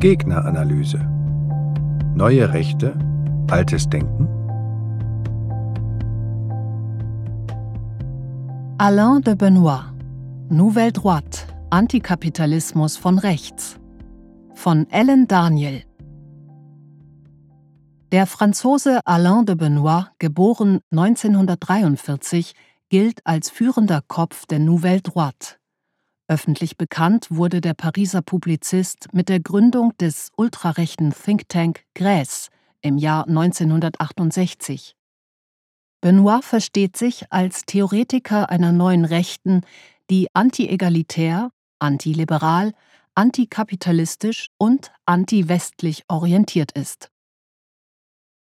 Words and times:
Gegneranalyse. 0.00 0.98
Neue 2.14 2.54
Rechte, 2.54 2.94
altes 3.50 3.86
Denken? 3.90 4.26
Alain 8.78 9.20
de 9.20 9.34
Benoit 9.34 9.84
Nouvelle 10.48 10.92
Droite 10.92 11.48
Antikapitalismus 11.68 12.96
von 12.96 13.18
rechts 13.18 13.78
von 14.54 14.86
Ellen 14.90 15.28
Daniel 15.28 15.82
Der 18.10 18.26
Franzose 18.26 19.00
Alain 19.04 19.44
de 19.44 19.54
Benoit, 19.54 20.06
geboren 20.18 20.80
1943, 20.92 22.54
gilt 22.88 23.20
als 23.26 23.50
führender 23.50 24.00
Kopf 24.08 24.46
der 24.46 24.60
Nouvelle 24.60 25.02
Droite. 25.02 25.59
Öffentlich 26.30 26.76
bekannt 26.76 27.26
wurde 27.30 27.60
der 27.60 27.74
Pariser 27.74 28.22
Publizist 28.22 29.12
mit 29.12 29.28
der 29.28 29.40
Gründung 29.40 29.96
des 29.98 30.30
ultrarechten 30.36 31.12
Think 31.12 31.48
Tank 31.48 31.82
Grèce 31.96 32.50
im 32.82 32.98
Jahr 32.98 33.26
1968. 33.26 34.94
Benoit 36.00 36.44
versteht 36.44 36.96
sich 36.96 37.32
als 37.32 37.62
Theoretiker 37.66 38.48
einer 38.48 38.70
neuen 38.70 39.04
Rechten, 39.04 39.62
die 40.08 40.28
anti-egalitär, 40.32 41.50
antiliberal, 41.80 42.74
antikapitalistisch 43.16 44.50
und 44.56 44.92
anti-westlich 45.06 46.04
orientiert 46.06 46.70
ist. 46.70 47.10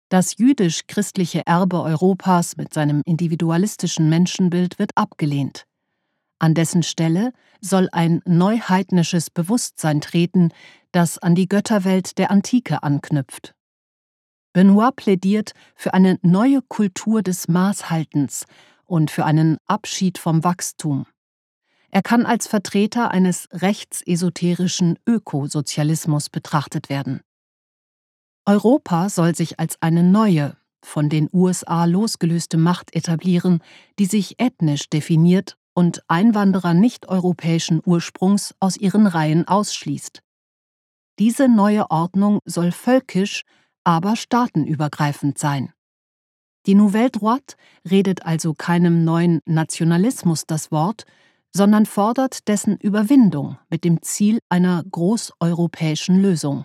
Das 0.08 0.38
jüdisch-christliche 0.38 1.42
Erbe 1.44 1.82
Europas 1.82 2.56
mit 2.56 2.72
seinem 2.72 3.02
individualistischen 3.04 4.08
Menschenbild 4.08 4.78
wird 4.78 4.92
abgelehnt. 4.94 5.66
An 6.38 6.54
dessen 6.54 6.82
Stelle 6.82 7.32
soll 7.60 7.88
ein 7.92 8.20
neuheidnisches 8.26 9.30
Bewusstsein 9.30 10.00
treten, 10.00 10.50
das 10.92 11.18
an 11.18 11.34
die 11.34 11.48
Götterwelt 11.48 12.18
der 12.18 12.30
Antike 12.30 12.82
anknüpft. 12.82 13.54
Benoit 14.52 14.96
plädiert 14.96 15.52
für 15.74 15.94
eine 15.94 16.18
neue 16.22 16.62
Kultur 16.62 17.22
des 17.22 17.48
Maßhaltens 17.48 18.44
und 18.84 19.10
für 19.10 19.24
einen 19.24 19.58
Abschied 19.66 20.18
vom 20.18 20.44
Wachstum. 20.44 21.06
Er 21.90 22.02
kann 22.02 22.26
als 22.26 22.46
Vertreter 22.46 23.10
eines 23.10 23.48
rechtsesoterischen 23.52 24.98
Ökosozialismus 25.06 26.28
betrachtet 26.28 26.88
werden. 26.88 27.20
Europa 28.44 29.08
soll 29.08 29.34
sich 29.34 29.58
als 29.58 29.80
eine 29.80 30.02
neue, 30.02 30.56
von 30.82 31.08
den 31.08 31.28
USA 31.32 31.84
losgelöste 31.84 32.58
Macht 32.58 32.94
etablieren, 32.94 33.62
die 33.98 34.06
sich 34.06 34.38
ethnisch 34.38 34.88
definiert 34.88 35.56
und 35.76 36.02
Einwanderer 36.08 36.72
nicht-europäischen 36.72 37.82
Ursprungs 37.84 38.54
aus 38.60 38.78
ihren 38.78 39.06
Reihen 39.06 39.46
ausschließt. 39.46 40.22
Diese 41.18 41.48
neue 41.48 41.90
Ordnung 41.90 42.40
soll 42.46 42.72
völkisch, 42.72 43.42
aber 43.84 44.16
staatenübergreifend 44.16 45.38
sein. 45.38 45.72
Die 46.64 46.74
Nouvelle 46.74 47.10
Droite 47.10 47.56
redet 47.88 48.24
also 48.24 48.54
keinem 48.54 49.04
neuen 49.04 49.40
Nationalismus 49.44 50.46
das 50.46 50.72
Wort, 50.72 51.04
sondern 51.54 51.86
fordert 51.86 52.48
dessen 52.48 52.76
Überwindung 52.78 53.58
mit 53.68 53.84
dem 53.84 54.02
Ziel 54.02 54.40
einer 54.48 54.82
großeuropäischen 54.90 56.20
Lösung. 56.20 56.64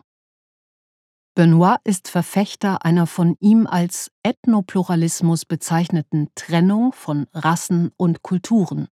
Benoit 1.36 1.78
ist 1.84 2.08
Verfechter 2.08 2.84
einer 2.84 3.08
von 3.08 3.38
ihm 3.40 3.68
als 3.68 4.12
Ethnopluralismus 4.24 5.46
bezeichneten 5.46 6.30
Trennung 6.36 6.92
von 6.92 7.28
Rassen 7.34 7.92
und 7.96 8.22
Kulturen. 8.22 8.88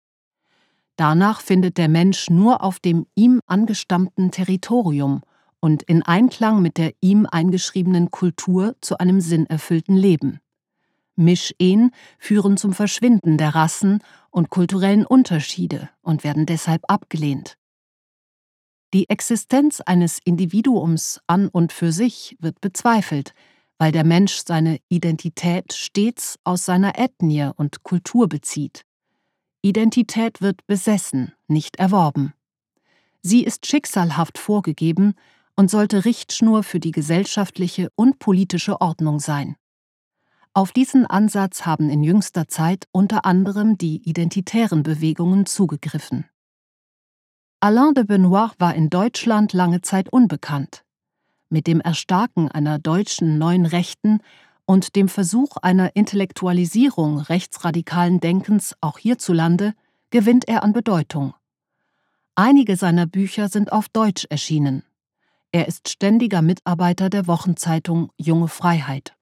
Danach 0.99 1.43
findet 1.43 1.79
der 1.79 1.89
Mensch 1.89 2.29
nur 2.29 2.61
auf 2.61 2.81
dem 2.81 3.07
ihm 3.15 3.41
angestammten 3.47 4.33
Territorium 4.33 5.23
und 5.61 5.85
in 5.85 6.03
Einklang 6.03 6.61
mit 6.61 6.77
der 6.77 6.93
ihm 7.01 7.25
eingeschriebenen 7.25 8.11
Kultur 8.11 8.75
zu 8.81 8.99
einem 8.99 9.21
sinnerfüllten 9.21 9.97
Leben. 9.97 10.41
Mischehen 11.15 11.93
führen 12.19 12.57
zum 12.57 12.73
Verschwinden 12.73 13.39
der 13.39 13.55
Rassen 13.55 14.01
und 14.31 14.51
kulturellen 14.51 15.07
Unterschiede 15.07 15.89
und 16.03 16.25
werden 16.25 16.47
deshalb 16.47 16.83
abgelehnt. 16.89 17.57
Die 18.93 19.09
Existenz 19.09 19.81
eines 19.81 20.19
Individuums 20.25 21.21
an 21.29 21.47
und 21.47 21.73
für 21.73 21.93
sich 21.93 22.37
wird 22.41 22.61
bezweifelt, 22.61 23.35
weil 23.79 23.93
der 23.93 24.05
Mensch 24.05 24.43
seine 24.45 24.79
Identität 24.89 25.75
stets 25.75 26.41
aus 26.43 26.65
seiner 26.65 26.99
Ethnie 26.99 27.51
und 27.55 27.85
Kultur 27.85 28.29
bezieht. 28.29 28.85
Identität 29.63 30.41
wird 30.41 30.67
besessen, 30.67 31.33
nicht 31.49 31.77
erworben. 31.77 32.33
Sie 33.23 33.43
ist 33.45 33.67
schicksalhaft 33.67 34.39
vorgegeben 34.39 35.15
und 35.57 35.71
sollte 35.71 36.05
Richtschnur 36.05 36.63
für 36.63 36.79
die 36.79 36.93
gesellschaftliche 36.93 37.91
und 37.97 38.21
politische 38.21 38.81
Ordnung 38.81 39.19
sein. 39.19 39.57
Auf 40.55 40.73
diesen 40.73 41.07
Ansatz 41.07 41.67
haben 41.67 41.91
in 41.91 42.03
jüngster 42.03 42.49
Zeit 42.49 42.87
unter 42.93 43.25
anderem 43.25 43.77
die 43.77 44.09
identitären 44.09 44.83
Bewegungen 44.83 45.47
zugegriffen. 45.47 46.27
Alain 47.61 47.95
de 47.95 48.05
Benoit 48.05 48.53
war 48.59 48.75
in 48.75 48.89
Deutschland 48.89 49.53
lange 49.53 49.83
Zeit 49.83 50.13
unbekannt. 50.13 50.85
Mit 51.51 51.67
dem 51.67 51.81
Erstarken 51.81 52.49
einer 52.49 52.79
deutschen 52.79 53.39
neuen 53.39 53.67
Rechten 53.67 54.21
und 54.69 54.97
dem 54.97 55.09
Versuch 55.09 55.57
einer 55.63 55.97
Intellektualisierung 55.97 57.21
rechtsradikalen 57.21 58.21
Denkens 58.21 58.75
auch 58.83 58.99
hierzulande 58.99 59.73
gewinnt 60.11 60.47
er 60.47 60.63
an 60.63 60.75
Bedeutung. 60.75 61.33
Einige 62.35 62.77
seiner 62.77 63.07
Bücher 63.07 63.49
sind 63.49 63.73
auf 63.73 63.89
Deutsch 63.89 64.27
erschienen. 64.29 64.85
Er 65.53 65.69
ist 65.69 65.89
ständiger 65.89 66.43
Mitarbeiter 66.43 67.09
der 67.09 67.27
Wochenzeitung 67.27 68.11
Junge 68.19 68.49
Freiheit. 68.49 69.17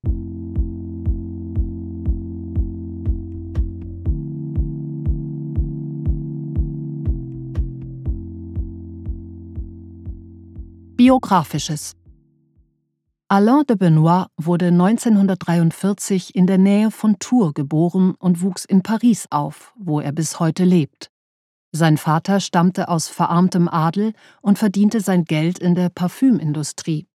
Biografisches 10.97 11.93
Alain 13.29 13.65
de 13.67 13.75
Benoit 13.75 14.29
wurde 14.37 14.67
1943 14.67 16.37
in 16.37 16.47
der 16.47 16.59
Nähe 16.59 16.93
von 16.93 17.19
Tours 17.19 17.55
geboren 17.55 18.15
und 18.21 18.41
wuchs 18.41 18.65
in 18.65 18.85
Paris 18.85 19.27
auf, 19.31 19.75
wo 19.77 19.99
er 19.99 20.13
bis 20.13 20.39
heute 20.39 20.65
lebt. 20.65 21.11
Sein 21.73 21.97
Vater 21.97 22.39
stammte 22.39 22.89
aus 22.89 23.09
verarmtem 23.09 23.67
Adel 23.69 24.13
und 24.43 24.61
verdiente 24.61 25.01
sein 25.01 25.25
Geld 25.25 25.59
in 25.59 25.75
der 25.75 25.89
Parfümindustrie. 25.89 27.09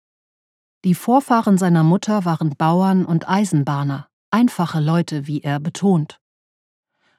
Die 0.82 0.94
Vorfahren 0.94 1.58
seiner 1.58 1.84
Mutter 1.84 2.24
waren 2.24 2.54
Bauern 2.56 3.04
und 3.04 3.28
Eisenbahner, 3.28 4.08
einfache 4.30 4.80
Leute, 4.80 5.26
wie 5.26 5.42
er 5.42 5.60
betont. 5.60 6.20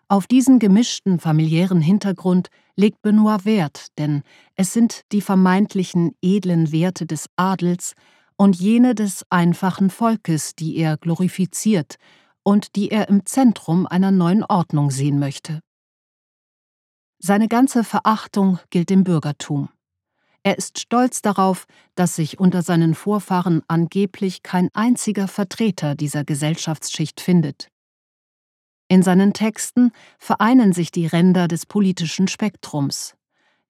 Auf 0.07 0.25
diesen 0.25 0.57
gemischten 0.57 1.19
familiären 1.19 1.81
Hintergrund 1.81 2.49
legt 2.75 3.03
Benoit 3.03 3.45
Wert, 3.45 3.89
denn 3.99 4.23
es 4.55 4.73
sind 4.73 5.03
die 5.11 5.21
vermeintlichen 5.21 6.15
edlen 6.23 6.71
Werte 6.71 7.05
des 7.05 7.27
Adels, 7.35 7.93
und 8.39 8.55
jene 8.55 8.95
des 8.95 9.25
einfachen 9.29 9.89
Volkes, 9.89 10.55
die 10.55 10.77
er 10.77 10.95
glorifiziert 10.95 11.97
und 12.41 12.77
die 12.77 12.89
er 12.89 13.09
im 13.09 13.25
Zentrum 13.25 13.85
einer 13.85 14.11
neuen 14.11 14.45
Ordnung 14.45 14.91
sehen 14.91 15.19
möchte. 15.19 15.59
Seine 17.19 17.49
ganze 17.49 17.83
Verachtung 17.83 18.59
gilt 18.69 18.89
dem 18.89 19.03
Bürgertum. 19.03 19.67
Er 20.41 20.57
ist 20.57 20.79
stolz 20.79 21.21
darauf, 21.21 21.65
dass 21.95 22.15
sich 22.15 22.39
unter 22.39 22.61
seinen 22.61 22.95
Vorfahren 22.95 23.61
angeblich 23.67 24.41
kein 24.41 24.69
einziger 24.73 25.27
Vertreter 25.27 25.95
dieser 25.95 26.23
Gesellschaftsschicht 26.23 27.19
findet. 27.19 27.67
In 28.87 29.03
seinen 29.03 29.33
Texten 29.33 29.91
vereinen 30.17 30.71
sich 30.71 30.91
die 30.91 31.07
Ränder 31.07 31.49
des 31.49 31.65
politischen 31.65 32.29
Spektrums, 32.29 33.15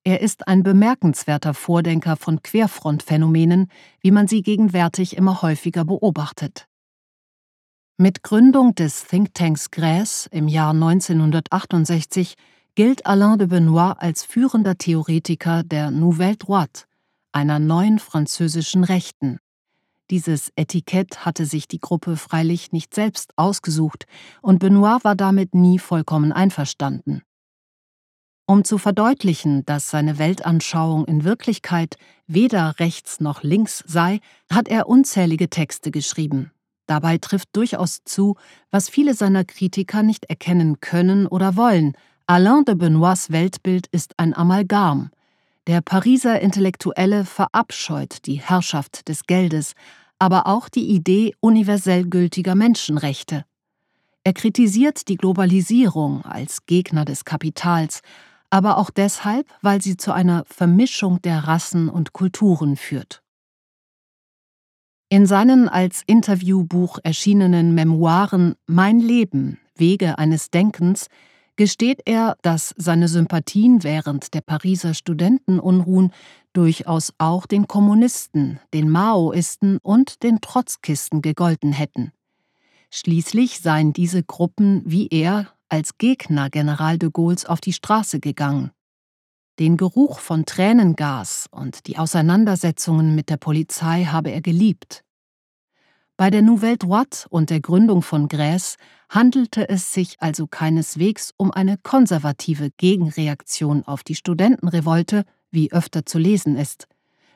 er 0.09 0.21
ist 0.21 0.47
ein 0.47 0.63
bemerkenswerter 0.63 1.53
Vordenker 1.53 2.15
von 2.17 2.41
Querfrontphänomenen, 2.41 3.67
wie 4.01 4.09
man 4.09 4.27
sie 4.27 4.41
gegenwärtig 4.41 5.15
immer 5.15 5.43
häufiger 5.43 5.85
beobachtet. 5.85 6.65
Mit 7.95 8.23
Gründung 8.23 8.73
des 8.73 9.05
Thinktanks 9.05 9.69
Grèce 9.69 10.27
im 10.31 10.47
Jahr 10.47 10.71
1968 10.71 12.33
gilt 12.73 13.05
Alain 13.05 13.37
de 13.37 13.45
Benoit 13.45 13.97
als 13.99 14.23
führender 14.23 14.79
Theoretiker 14.79 15.61
der 15.61 15.91
Nouvelle 15.91 16.37
Droite, 16.37 16.85
einer 17.31 17.59
neuen 17.59 17.99
französischen 17.99 18.83
Rechten. 18.83 19.37
Dieses 20.09 20.51
Etikett 20.55 21.23
hatte 21.23 21.45
sich 21.45 21.67
die 21.67 21.79
Gruppe 21.79 22.17
freilich 22.17 22.71
nicht 22.71 22.95
selbst 22.95 23.31
ausgesucht, 23.35 24.07
und 24.41 24.57
Benoit 24.57 25.03
war 25.03 25.15
damit 25.15 25.53
nie 25.53 25.77
vollkommen 25.77 26.31
einverstanden. 26.31 27.21
Um 28.49 28.63
zu 28.63 28.79
verdeutlichen, 28.79 29.63
dass 29.65 29.91
seine 29.91 30.17
Weltanschauung 30.17 31.05
in 31.05 31.23
Wirklichkeit 31.23 31.97
weder 32.25 32.79
rechts 32.79 33.19
noch 33.19 33.43
links 33.43 33.83
sei, 33.85 34.21
hat 34.51 34.67
er 34.67 34.89
unzählige 34.89 35.51
Texte 35.51 35.91
geschrieben. 35.91 36.49
Dabei 36.87 37.19
trifft 37.19 37.49
durchaus 37.55 38.03
zu, 38.05 38.37
was 38.71 38.89
viele 38.89 39.13
seiner 39.13 39.45
Kritiker 39.45 40.01
nicht 40.01 40.25
erkennen 40.31 40.79
können 40.79 41.27
oder 41.27 41.57
wollen. 41.57 41.93
Alain 42.25 42.65
de 42.65 42.73
Benoits 42.73 43.29
Weltbild 43.29 43.85
ist 43.91 44.17
ein 44.17 44.35
Amalgam. 44.35 45.11
Der 45.67 45.81
Pariser 45.81 46.39
Intellektuelle 46.39 47.25
verabscheut 47.25 48.25
die 48.25 48.41
Herrschaft 48.41 49.09
des 49.09 49.27
Geldes, 49.27 49.73
aber 50.17 50.47
auch 50.47 50.69
die 50.69 50.89
Idee 50.89 51.35
universell 51.39 52.07
gültiger 52.07 52.55
Menschenrechte. 52.55 53.45
Er 54.23 54.33
kritisiert 54.33 55.07
die 55.07 55.17
Globalisierung 55.17 56.25
als 56.25 56.65
Gegner 56.65 57.05
des 57.05 57.25
Kapitals, 57.25 58.01
aber 58.49 58.77
auch 58.77 58.89
deshalb, 58.89 59.47
weil 59.61 59.81
sie 59.81 59.97
zu 59.97 60.11
einer 60.11 60.43
Vermischung 60.45 61.21
der 61.21 61.47
Rassen 61.47 61.89
und 61.89 62.13
Kulturen 62.13 62.75
führt. 62.75 63.21
In 65.09 65.25
seinen 65.25 65.67
als 65.67 66.03
Interviewbuch 66.05 66.99
erschienenen 67.03 67.73
Memoiren 67.73 68.55
Mein 68.67 68.99
Leben, 68.99 69.59
Wege 69.75 70.19
eines 70.19 70.51
Denkens 70.51 71.07
gesteht 71.55 72.03
er, 72.05 72.37
dass 72.41 72.73
seine 72.77 73.07
Sympathien 73.07 73.83
während 73.83 74.33
der 74.33 74.41
Pariser 74.41 74.93
Studentenunruhen 74.93 76.13
durchaus 76.53 77.11
auch 77.17 77.45
den 77.45 77.67
Kommunisten, 77.67 78.59
den 78.73 78.89
Maoisten 78.89 79.77
und 79.81 80.23
den 80.23 80.41
Trotzkisten 80.41 81.21
gegolten 81.21 81.73
hätten. 81.73 82.11
Schließlich 82.91 83.59
seien 83.59 83.93
diese 83.93 84.23
Gruppen 84.23 84.83
wie 84.85 85.07
er 85.07 85.47
als 85.69 85.97
Gegner 85.97 86.49
General 86.49 86.97
de 86.97 87.09
Gaulles 87.11 87.45
auf 87.45 87.61
die 87.61 87.73
Straße 87.73 88.19
gegangen. 88.19 88.71
Den 89.59 89.77
Geruch 89.77 90.19
von 90.19 90.45
Tränengas 90.45 91.47
und 91.51 91.87
die 91.87 91.97
Auseinandersetzungen 91.97 93.15
mit 93.15 93.29
der 93.29 93.37
Polizei 93.37 94.05
habe 94.05 94.31
er 94.31 94.41
geliebt. 94.41 95.03
Bei 96.17 96.29
der 96.29 96.41
Nouvelle 96.41 96.77
Droite 96.77 97.27
und 97.29 97.49
der 97.49 97.61
Gründung 97.61 98.01
von 98.01 98.27
Grèce 98.27 98.75
handelte 99.09 99.69
es 99.69 99.93
sich 99.93 100.17
also 100.19 100.47
keineswegs 100.47 101.33
um 101.37 101.51
eine 101.51 101.77
konservative 101.77 102.71
Gegenreaktion 102.71 103.83
auf 103.83 104.03
die 104.03 104.15
Studentenrevolte, 104.15 105.23
wie 105.51 105.71
öfter 105.71 106.05
zu 106.05 106.19
lesen 106.19 106.57
ist. 106.57 106.87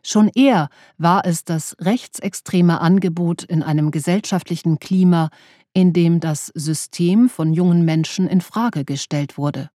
Schon 0.05 0.27
eher 0.27 0.67
war 0.97 1.25
es 1.25 1.45
das 1.45 1.77
rechtsextreme 1.79 2.81
Angebot 2.81 3.43
in 3.43 3.63
einem 3.63 3.89
gesellschaftlichen 3.89 4.79
Klima, 4.79 5.29
in 5.73 5.93
dem 5.93 6.19
das 6.19 6.47
System 6.55 7.29
von 7.29 7.53
jungen 7.53 7.85
Menschen 7.85 8.27
in 8.27 8.41
Frage 8.41 8.85
gestellt 8.85 9.37
wurde. 9.37 9.69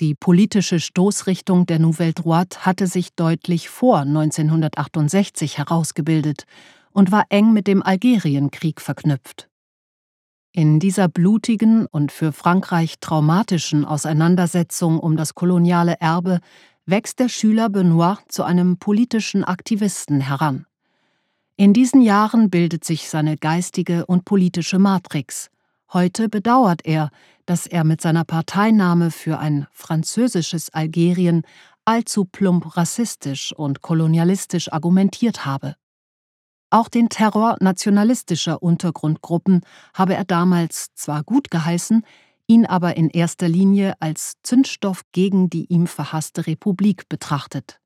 Die 0.00 0.14
politische 0.14 0.80
Stoßrichtung 0.80 1.66
der 1.66 1.78
Nouvelle 1.78 2.14
Droite 2.14 2.66
hatte 2.66 2.86
sich 2.86 3.14
deutlich 3.14 3.68
vor 3.68 4.00
1968 4.00 5.58
herausgebildet 5.58 6.46
und 6.90 7.12
war 7.12 7.26
eng 7.28 7.52
mit 7.52 7.66
dem 7.66 7.82
Algerienkrieg 7.82 8.80
verknüpft. 8.80 9.48
In 10.52 10.78
dieser 10.78 11.08
blutigen 11.08 11.86
und 11.86 12.12
für 12.12 12.32
Frankreich 12.32 13.00
traumatischen 13.00 13.84
Auseinandersetzung 13.84 14.98
um 15.00 15.16
das 15.16 15.34
koloniale 15.34 15.96
Erbe 16.00 16.40
wächst 16.86 17.18
der 17.18 17.28
Schüler 17.28 17.68
Benoit 17.70 18.18
zu 18.28 18.44
einem 18.44 18.78
politischen 18.78 19.42
Aktivisten 19.42 20.20
heran. 20.20 20.66
In 21.56 21.72
diesen 21.72 22.00
Jahren 22.00 22.50
bildet 22.50 22.84
sich 22.84 23.08
seine 23.08 23.36
geistige 23.36 24.06
und 24.06 24.24
politische 24.24 24.80
Matrix. 24.80 25.50
Heute 25.92 26.28
bedauert 26.28 26.80
er, 26.84 27.10
dass 27.46 27.68
er 27.68 27.84
mit 27.84 28.00
seiner 28.00 28.24
Parteinahme 28.24 29.12
für 29.12 29.38
ein 29.38 29.68
französisches 29.70 30.70
Algerien 30.70 31.42
allzu 31.84 32.24
plump 32.24 32.76
rassistisch 32.76 33.52
und 33.52 33.82
kolonialistisch 33.82 34.72
argumentiert 34.72 35.46
habe. 35.46 35.76
Auch 36.70 36.88
den 36.88 37.08
Terror 37.08 37.56
nationalistischer 37.60 38.60
Untergrundgruppen 38.60 39.60
habe 39.94 40.14
er 40.14 40.24
damals 40.24 40.88
zwar 40.94 41.22
gut 41.22 41.52
geheißen, 41.52 42.04
ihn 42.48 42.66
aber 42.66 42.96
in 42.96 43.10
erster 43.10 43.48
Linie 43.48 43.94
als 44.00 44.34
Zündstoff 44.42 45.02
gegen 45.12 45.50
die 45.50 45.66
ihm 45.66 45.86
verhasste 45.86 46.48
Republik 46.48 47.08
betrachtet. 47.08 47.78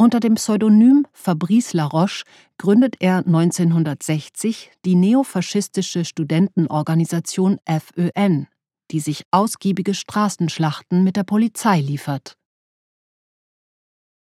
Unter 0.00 0.20
dem 0.20 0.36
Pseudonym 0.36 1.08
Fabrice 1.12 1.76
Laroche 1.76 2.24
gründet 2.56 2.94
er 3.00 3.16
1960 3.18 4.70
die 4.84 4.94
neofaschistische 4.94 6.04
Studentenorganisation 6.04 7.58
FÖN, 7.66 8.46
die 8.92 9.00
sich 9.00 9.24
ausgiebige 9.32 9.94
Straßenschlachten 9.94 11.02
mit 11.02 11.16
der 11.16 11.24
Polizei 11.24 11.80
liefert. 11.80 12.36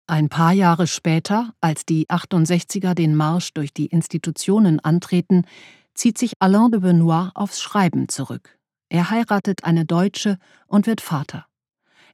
Ein 0.08 0.28
paar 0.28 0.54
Jahre 0.54 0.88
später, 0.88 1.54
als 1.62 1.86
die 1.86 2.10
68er 2.10 2.96
den 2.96 3.16
Marsch 3.16 3.54
durch 3.54 3.72
die 3.72 3.86
Institutionen 3.86 4.80
antreten, 4.80 5.46
zieht 5.94 6.18
sich 6.18 6.34
Alain 6.40 6.72
de 6.72 6.80
Benoit 6.80 7.30
aufs 7.36 7.62
Schreiben 7.62 8.10
zurück. 8.10 8.58
Er 8.90 9.12
heiratet 9.12 9.66
eine 9.66 9.86
Deutsche 9.86 10.40
und 10.66 10.88
wird 10.88 11.02
Vater. 11.02 11.46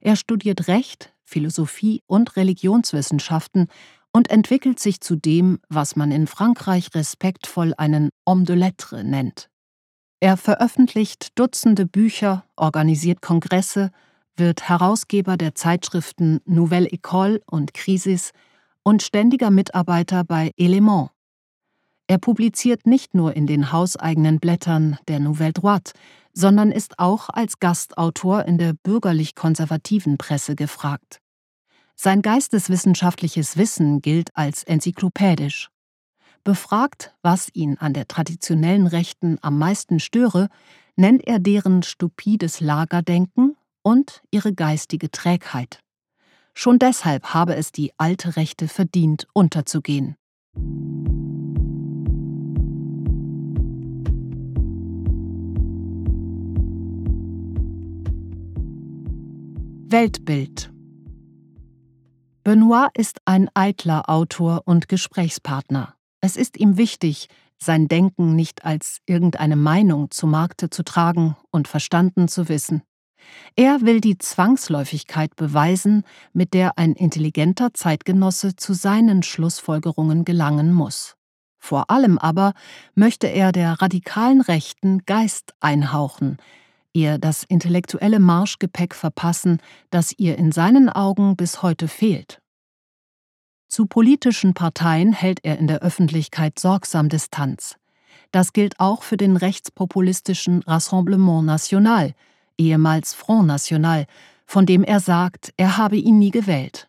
Er 0.02 0.16
studiert 0.16 0.68
Recht, 0.68 1.15
Philosophie 1.26 2.02
und 2.06 2.36
Religionswissenschaften 2.36 3.66
und 4.12 4.30
entwickelt 4.30 4.80
sich 4.80 5.00
zu 5.00 5.16
dem, 5.16 5.58
was 5.68 5.96
man 5.96 6.10
in 6.10 6.26
Frankreich 6.26 6.94
respektvoll 6.94 7.74
einen 7.76 8.08
Homme 8.26 8.44
de 8.44 8.56
Lettres 8.56 9.04
nennt. 9.04 9.50
Er 10.20 10.38
veröffentlicht 10.38 11.38
Dutzende 11.38 11.84
Bücher, 11.84 12.46
organisiert 12.56 13.20
Kongresse, 13.20 13.90
wird 14.36 14.68
Herausgeber 14.68 15.36
der 15.36 15.54
Zeitschriften 15.54 16.40
Nouvelle 16.46 16.88
École 16.88 17.42
und 17.46 17.74
Crisis 17.74 18.30
und 18.82 19.02
ständiger 19.02 19.50
Mitarbeiter 19.50 20.24
bei 20.24 20.52
Element. 20.56 21.10
Er 22.06 22.18
publiziert 22.18 22.86
nicht 22.86 23.14
nur 23.14 23.34
in 23.34 23.46
den 23.46 23.72
hauseigenen 23.72 24.38
Blättern 24.38 24.96
der 25.08 25.20
Nouvelle 25.20 25.52
Droite, 25.52 25.92
sondern 26.36 26.70
ist 26.70 26.98
auch 26.98 27.30
als 27.30 27.60
Gastautor 27.60 28.44
in 28.44 28.58
der 28.58 28.74
bürgerlich-konservativen 28.74 30.18
Presse 30.18 30.54
gefragt. 30.54 31.20
Sein 31.94 32.20
geisteswissenschaftliches 32.20 33.56
Wissen 33.56 34.02
gilt 34.02 34.36
als 34.36 34.62
enzyklopädisch. 34.62 35.70
Befragt, 36.44 37.14
was 37.22 37.48
ihn 37.54 37.78
an 37.78 37.94
der 37.94 38.06
traditionellen 38.06 38.86
Rechten 38.86 39.38
am 39.40 39.58
meisten 39.58 39.98
störe, 39.98 40.48
nennt 40.94 41.26
er 41.26 41.38
deren 41.38 41.82
stupides 41.82 42.60
Lagerdenken 42.60 43.56
und 43.82 44.22
ihre 44.30 44.52
geistige 44.52 45.10
Trägheit. 45.10 45.80
Schon 46.52 46.78
deshalb 46.78 47.32
habe 47.32 47.56
es 47.56 47.72
die 47.72 47.92
alte 47.96 48.36
Rechte 48.36 48.68
verdient, 48.68 49.26
unterzugehen. 49.32 50.16
Weltbild 59.88 60.72
Benoit 62.42 62.88
ist 62.98 63.20
ein 63.24 63.48
eitler 63.54 64.10
Autor 64.10 64.62
und 64.64 64.88
Gesprächspartner. 64.88 65.94
Es 66.20 66.36
ist 66.36 66.58
ihm 66.58 66.76
wichtig, 66.76 67.28
sein 67.56 67.86
Denken 67.86 68.34
nicht 68.34 68.64
als 68.64 68.98
irgendeine 69.06 69.54
Meinung 69.54 70.10
zu 70.10 70.26
Markte 70.26 70.70
zu 70.70 70.82
tragen 70.82 71.36
und 71.52 71.68
verstanden 71.68 72.26
zu 72.26 72.48
wissen. 72.48 72.82
Er 73.54 73.82
will 73.82 74.00
die 74.00 74.18
Zwangsläufigkeit 74.18 75.36
beweisen, 75.36 76.02
mit 76.32 76.52
der 76.52 76.78
ein 76.78 76.94
intelligenter 76.94 77.72
Zeitgenosse 77.72 78.56
zu 78.56 78.74
seinen 78.74 79.22
Schlussfolgerungen 79.22 80.24
gelangen 80.24 80.72
muss. 80.72 81.14
Vor 81.60 81.92
allem 81.92 82.18
aber 82.18 82.54
möchte 82.96 83.28
er 83.28 83.52
der 83.52 83.80
radikalen 83.80 84.40
Rechten 84.40 85.04
Geist 85.06 85.54
einhauchen, 85.60 86.38
ihr 86.96 87.18
das 87.18 87.44
intellektuelle 87.44 88.18
Marschgepäck 88.18 88.94
verpassen, 88.94 89.58
das 89.90 90.14
ihr 90.16 90.38
in 90.38 90.50
seinen 90.50 90.88
Augen 90.88 91.36
bis 91.36 91.62
heute 91.62 91.88
fehlt. 91.88 92.40
Zu 93.68 93.84
politischen 93.84 94.54
Parteien 94.54 95.12
hält 95.12 95.40
er 95.44 95.58
in 95.58 95.66
der 95.66 95.80
Öffentlichkeit 95.82 96.58
sorgsam 96.58 97.10
Distanz. 97.10 97.76
Das 98.32 98.54
gilt 98.54 98.80
auch 98.80 99.02
für 99.02 99.18
den 99.18 99.36
rechtspopulistischen 99.36 100.62
Rassemblement 100.62 101.44
National, 101.44 102.14
ehemals 102.56 103.12
Front 103.12 103.46
National, 103.46 104.06
von 104.46 104.64
dem 104.64 104.82
er 104.82 105.00
sagt, 105.00 105.52
er 105.58 105.76
habe 105.76 105.96
ihn 105.96 106.18
nie 106.18 106.30
gewählt. 106.30 106.88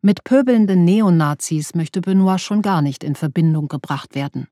Mit 0.00 0.24
pöbelnden 0.24 0.84
Neonazis 0.84 1.74
möchte 1.74 2.00
Benoit 2.00 2.40
schon 2.40 2.62
gar 2.62 2.80
nicht 2.80 3.04
in 3.04 3.16
Verbindung 3.16 3.68
gebracht 3.68 4.14
werden. 4.14 4.48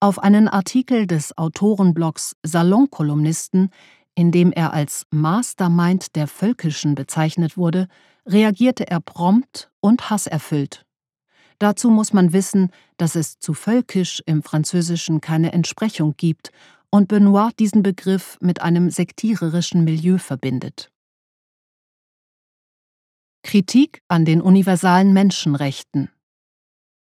Auf 0.00 0.20
einen 0.20 0.46
Artikel 0.46 1.08
des 1.08 1.36
Autorenblogs 1.36 2.36
Salonkolumnisten, 2.44 3.70
in 4.14 4.30
dem 4.30 4.52
er 4.52 4.72
als 4.72 5.06
Mastermind 5.10 6.14
der 6.14 6.28
Völkischen 6.28 6.94
bezeichnet 6.94 7.56
wurde, 7.56 7.88
reagierte 8.24 8.88
er 8.88 9.00
prompt 9.00 9.72
und 9.80 10.08
hasserfüllt. 10.08 10.86
Dazu 11.58 11.90
muss 11.90 12.12
man 12.12 12.32
wissen, 12.32 12.70
dass 12.96 13.16
es 13.16 13.40
zu 13.40 13.54
völkisch 13.54 14.22
im 14.24 14.44
Französischen 14.44 15.20
keine 15.20 15.52
Entsprechung 15.52 16.14
gibt 16.16 16.52
und 16.90 17.08
Benoit 17.08 17.58
diesen 17.58 17.82
Begriff 17.82 18.38
mit 18.40 18.62
einem 18.62 18.90
sektiererischen 18.90 19.82
Milieu 19.82 20.18
verbindet. 20.18 20.92
Kritik 23.42 24.00
an 24.06 24.24
den 24.24 24.40
universalen 24.40 25.12
Menschenrechten 25.12 26.10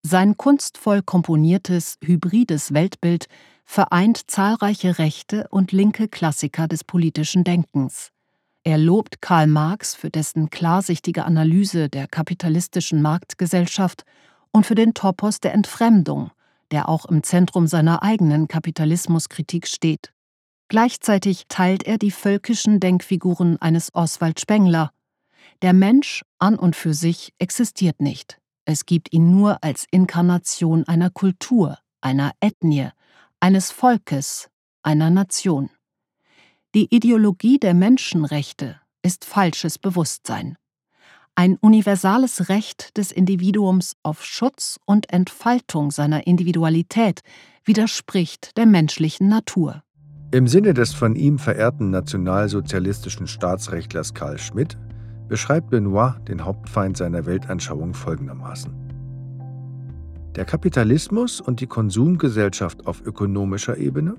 Sein 0.03 0.37
kunstvoll 0.37 1.03
komponiertes, 1.03 1.97
hybrides 2.03 2.73
Weltbild 2.73 3.27
vereint 3.65 4.31
zahlreiche 4.31 4.99
rechte 4.99 5.47
und 5.51 5.73
linke 5.73 6.09
Klassiker 6.09 6.69
des 6.69 6.85
politischen 6.85 7.45
Denkens. 7.45 8.11
Er 8.65 8.79
lobt 8.79 9.21
Karl 9.21 9.47
Marx 9.47 9.95
für 9.95 10.11
dessen 10.11 10.51
klarsichtige 10.51 11.25
Analyse 11.25 11.89
der 11.89 12.07
kapitalistischen 12.07 13.03
Marktgesellschaft 13.03 14.05
und 14.53 14.67
für 14.67 14.75
den 14.75 14.95
Topos 14.95 15.41
der 15.41 15.53
Entfremdung, 15.53 16.31
der 16.71 16.89
auch 16.89 17.07
im 17.07 17.23
Zentrum 17.23 17.67
seiner 17.67 18.03
eigenen 18.03 18.49
Kapitalismuskritik 18.49 19.67
steht. 19.67 20.13
Gleichzeitig 20.69 21.45
teilt 21.49 21.85
er 21.85 21.99
die 21.99 22.11
völkischen 22.11 22.79
Denkfiguren 22.79 23.61
eines 23.61 23.95
Oswald 23.95 24.39
Spengler. 24.39 24.93
Der 25.63 25.73
Mensch 25.73 26.23
an 26.39 26.59
und 26.59 26.77
für 26.77 26.95
sich 26.95 27.33
existiert 27.39 28.01
nicht. 28.01 28.39
Es 28.71 28.85
gibt 28.85 29.15
ihn 29.15 29.31
nur 29.31 29.65
als 29.65 29.87
Inkarnation 29.91 30.85
einer 30.87 31.09
Kultur, 31.09 31.79
einer 32.03 32.33
Ethnie, 32.41 32.91
eines 33.41 33.71
Volkes, 33.71 34.51
einer 34.83 35.09
Nation. 35.09 35.71
Die 36.75 36.95
Ideologie 36.95 37.59
der 37.59 37.73
Menschenrechte 37.73 38.79
ist 39.01 39.25
falsches 39.25 39.79
Bewusstsein. 39.79 40.59
Ein 41.35 41.57
universales 41.57 42.51
Recht 42.51 42.99
des 42.99 43.11
Individuums 43.11 43.97
auf 44.03 44.23
Schutz 44.23 44.79
und 44.85 45.11
Entfaltung 45.11 45.91
seiner 45.91 46.27
Individualität 46.27 47.23
widerspricht 47.65 48.59
der 48.59 48.67
menschlichen 48.67 49.31
Natur. 49.31 49.83
Im 50.31 50.47
Sinne 50.47 50.75
des 50.75 50.93
von 50.93 51.17
ihm 51.17 51.39
verehrten 51.39 51.89
nationalsozialistischen 51.89 53.29
Staatsrechtlers 53.29 54.13
Karl 54.13 54.39
Schmidt 54.39 54.77
beschreibt 55.29 55.71
Benoit 55.71 56.15
den 56.27 56.45
Hauptfeind 56.45 56.97
seiner 56.97 57.27
Weltanschauung 57.27 57.95
folgendermaßen. 57.95 58.73
Der 60.35 60.45
Kapitalismus 60.45 61.41
und 61.41 61.61
die 61.61 61.67
Konsumgesellschaft 61.67 62.87
auf 62.87 63.05
ökonomischer 63.05 63.77
Ebene, 63.77 64.15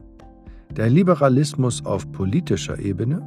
der 0.76 0.90
Liberalismus 0.90 1.86
auf 1.86 2.12
politischer 2.12 2.78
Ebene, 2.78 3.22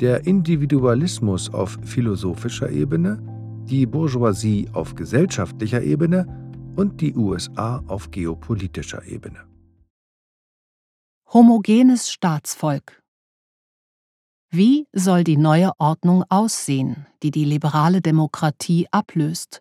der 0.00 0.26
Individualismus 0.26 1.52
auf 1.52 1.78
philosophischer 1.82 2.70
Ebene, 2.70 3.18
die 3.68 3.86
Bourgeoisie 3.86 4.68
auf 4.72 4.94
gesellschaftlicher 4.94 5.82
Ebene 5.82 6.26
und 6.76 7.00
die 7.00 7.14
USA 7.14 7.82
auf 7.86 8.10
geopolitischer 8.10 9.04
Ebene. 9.06 9.38
Homogenes 11.32 12.10
Staatsvolk 12.10 13.02
Wie 14.50 14.86
soll 14.92 15.24
die 15.24 15.36
neue 15.36 15.72
Ordnung 15.78 16.24
aussehen, 16.28 17.06
die 17.22 17.30
die 17.30 17.44
liberale 17.44 18.00
Demokratie 18.00 18.86
ablöst? 18.92 19.60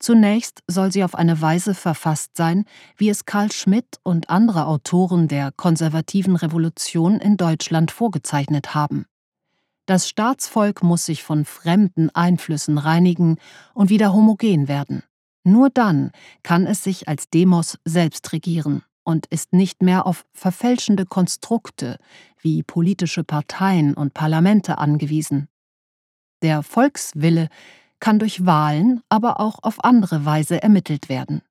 Zunächst 0.00 0.62
soll 0.66 0.90
sie 0.90 1.04
auf 1.04 1.14
eine 1.14 1.40
Weise 1.40 1.74
verfasst 1.74 2.36
sein, 2.36 2.64
wie 2.96 3.10
es 3.10 3.24
Karl 3.24 3.52
Schmidt 3.52 3.98
und 4.02 4.30
andere 4.30 4.66
Autoren 4.66 5.28
der 5.28 5.52
konservativen 5.52 6.36
Revolution 6.36 7.20
in 7.20 7.36
Deutschland 7.36 7.90
vorgezeichnet 7.90 8.74
haben. 8.74 9.04
Das 9.86 10.08
Staatsvolk 10.08 10.82
muss 10.82 11.04
sich 11.04 11.22
von 11.22 11.44
fremden 11.44 12.10
Einflüssen 12.10 12.78
reinigen 12.78 13.36
und 13.74 13.90
wieder 13.90 14.12
homogen 14.12 14.68
werden. 14.68 15.02
Nur 15.44 15.70
dann 15.70 16.12
kann 16.42 16.66
es 16.66 16.82
sich 16.82 17.06
als 17.06 17.28
Demos 17.28 17.78
selbst 17.84 18.32
regieren 18.32 18.82
und 19.04 19.26
ist 19.26 19.52
nicht 19.52 19.82
mehr 19.82 20.06
auf 20.06 20.24
verfälschende 20.32 21.06
Konstrukte 21.06 21.98
wie 22.42 22.62
politische 22.62 23.24
Parteien 23.24 23.94
und 23.94 24.14
Parlamente 24.14 24.78
angewiesen. 24.78 25.48
Der 26.42 26.62
Volkswille 26.62 27.48
kann 27.98 28.18
durch 28.18 28.46
Wahlen, 28.46 29.02
aber 29.08 29.40
auch 29.40 29.58
auf 29.62 29.84
andere 29.84 30.24
Weise 30.24 30.62
ermittelt 30.62 31.08
werden. 31.08 31.42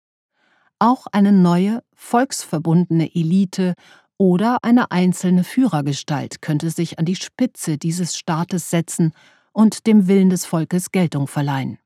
Auch 0.80 1.08
eine 1.12 1.32
neue, 1.32 1.84
volksverbundene 1.94 3.14
Elite 3.14 3.76
oder 4.18 4.58
eine 4.64 4.92
einzelne 4.92 5.44
Führergestalt 5.44 6.42
könnte 6.42 6.70
sich 6.72 7.00
an 7.00 7.06
die 7.06 7.16
Spitze 7.16 7.78
dieses 7.78 8.18
Staates 8.18 8.70
setzen 8.70 9.14
und 9.52 9.88
dem 9.88 10.08
Willen 10.08 10.30
des 10.30 10.46
Volkes 10.46 10.92
Geltung 10.92 11.28
verleihen. 11.28 11.78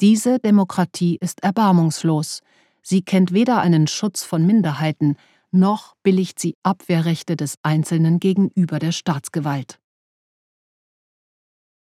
Diese 0.00 0.38
Demokratie 0.38 1.16
ist 1.20 1.42
erbarmungslos, 1.42 2.42
Sie 2.88 3.02
kennt 3.02 3.32
weder 3.32 3.60
einen 3.60 3.88
Schutz 3.88 4.22
von 4.22 4.46
Minderheiten, 4.46 5.16
noch 5.56 5.94
billigt 6.02 6.38
sie 6.38 6.54
Abwehrrechte 6.62 7.36
des 7.36 7.56
Einzelnen 7.62 8.20
gegenüber 8.20 8.78
der 8.78 8.92
Staatsgewalt. 8.92 9.80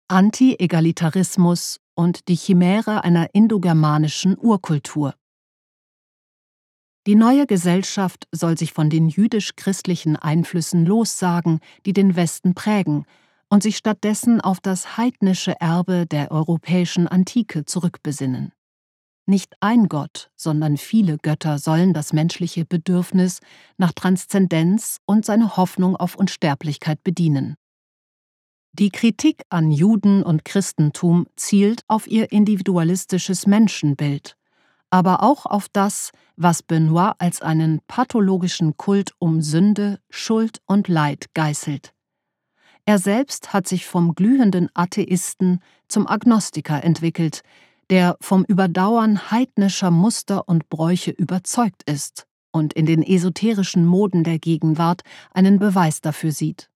Anti-Egalitarismus 0.08 1.80
und 1.94 2.28
die 2.28 2.36
Chimäre 2.36 3.02
einer 3.02 3.34
indogermanischen 3.34 4.38
Urkultur. 4.38 5.14
Die 7.06 7.16
neue 7.16 7.46
Gesellschaft 7.46 8.26
soll 8.32 8.56
sich 8.56 8.72
von 8.72 8.88
den 8.88 9.08
jüdisch-christlichen 9.08 10.16
Einflüssen 10.16 10.86
lossagen, 10.86 11.60
die 11.84 11.92
den 11.92 12.16
Westen 12.16 12.54
prägen, 12.54 13.04
und 13.50 13.62
sich 13.62 13.76
stattdessen 13.76 14.40
auf 14.40 14.58
das 14.60 14.96
heidnische 14.96 15.60
Erbe 15.60 16.06
der 16.06 16.30
europäischen 16.30 17.06
Antike 17.06 17.66
zurückbesinnen. 17.66 18.53
Nicht 19.26 19.54
ein 19.60 19.88
Gott, 19.88 20.30
sondern 20.36 20.76
viele 20.76 21.16
Götter 21.16 21.58
sollen 21.58 21.94
das 21.94 22.12
menschliche 22.12 22.66
Bedürfnis 22.66 23.40
nach 23.78 23.92
Transzendenz 23.92 24.98
und 25.06 25.24
seine 25.24 25.56
Hoffnung 25.56 25.96
auf 25.96 26.14
Unsterblichkeit 26.14 27.02
bedienen. 27.02 27.56
Die 28.72 28.90
Kritik 28.90 29.42
an 29.48 29.70
Juden 29.70 30.22
und 30.22 30.44
Christentum 30.44 31.26
zielt 31.36 31.82
auf 31.86 32.06
ihr 32.06 32.32
individualistisches 32.32 33.46
Menschenbild, 33.46 34.36
aber 34.90 35.22
auch 35.22 35.46
auf 35.46 35.68
das, 35.72 36.10
was 36.36 36.62
Benoit 36.62 37.14
als 37.18 37.40
einen 37.40 37.80
pathologischen 37.86 38.76
Kult 38.76 39.12
um 39.18 39.40
Sünde, 39.40 40.00
Schuld 40.10 40.58
und 40.66 40.88
Leid 40.88 41.26
geißelt. 41.34 41.94
Er 42.84 42.98
selbst 42.98 43.54
hat 43.54 43.66
sich 43.66 43.86
vom 43.86 44.14
glühenden 44.14 44.68
Atheisten 44.74 45.60
zum 45.88 46.06
Agnostiker 46.06 46.84
entwickelt, 46.84 47.42
der 47.90 48.16
vom 48.20 48.44
Überdauern 48.44 49.30
heidnischer 49.30 49.90
Muster 49.90 50.48
und 50.48 50.68
Bräuche 50.68 51.10
überzeugt 51.10 51.82
ist 51.84 52.26
und 52.52 52.72
in 52.72 52.86
den 52.86 53.02
esoterischen 53.02 53.84
Moden 53.84 54.24
der 54.24 54.38
Gegenwart 54.38 55.02
einen 55.32 55.58
Beweis 55.58 56.00
dafür 56.00 56.32
sieht. 56.32 56.70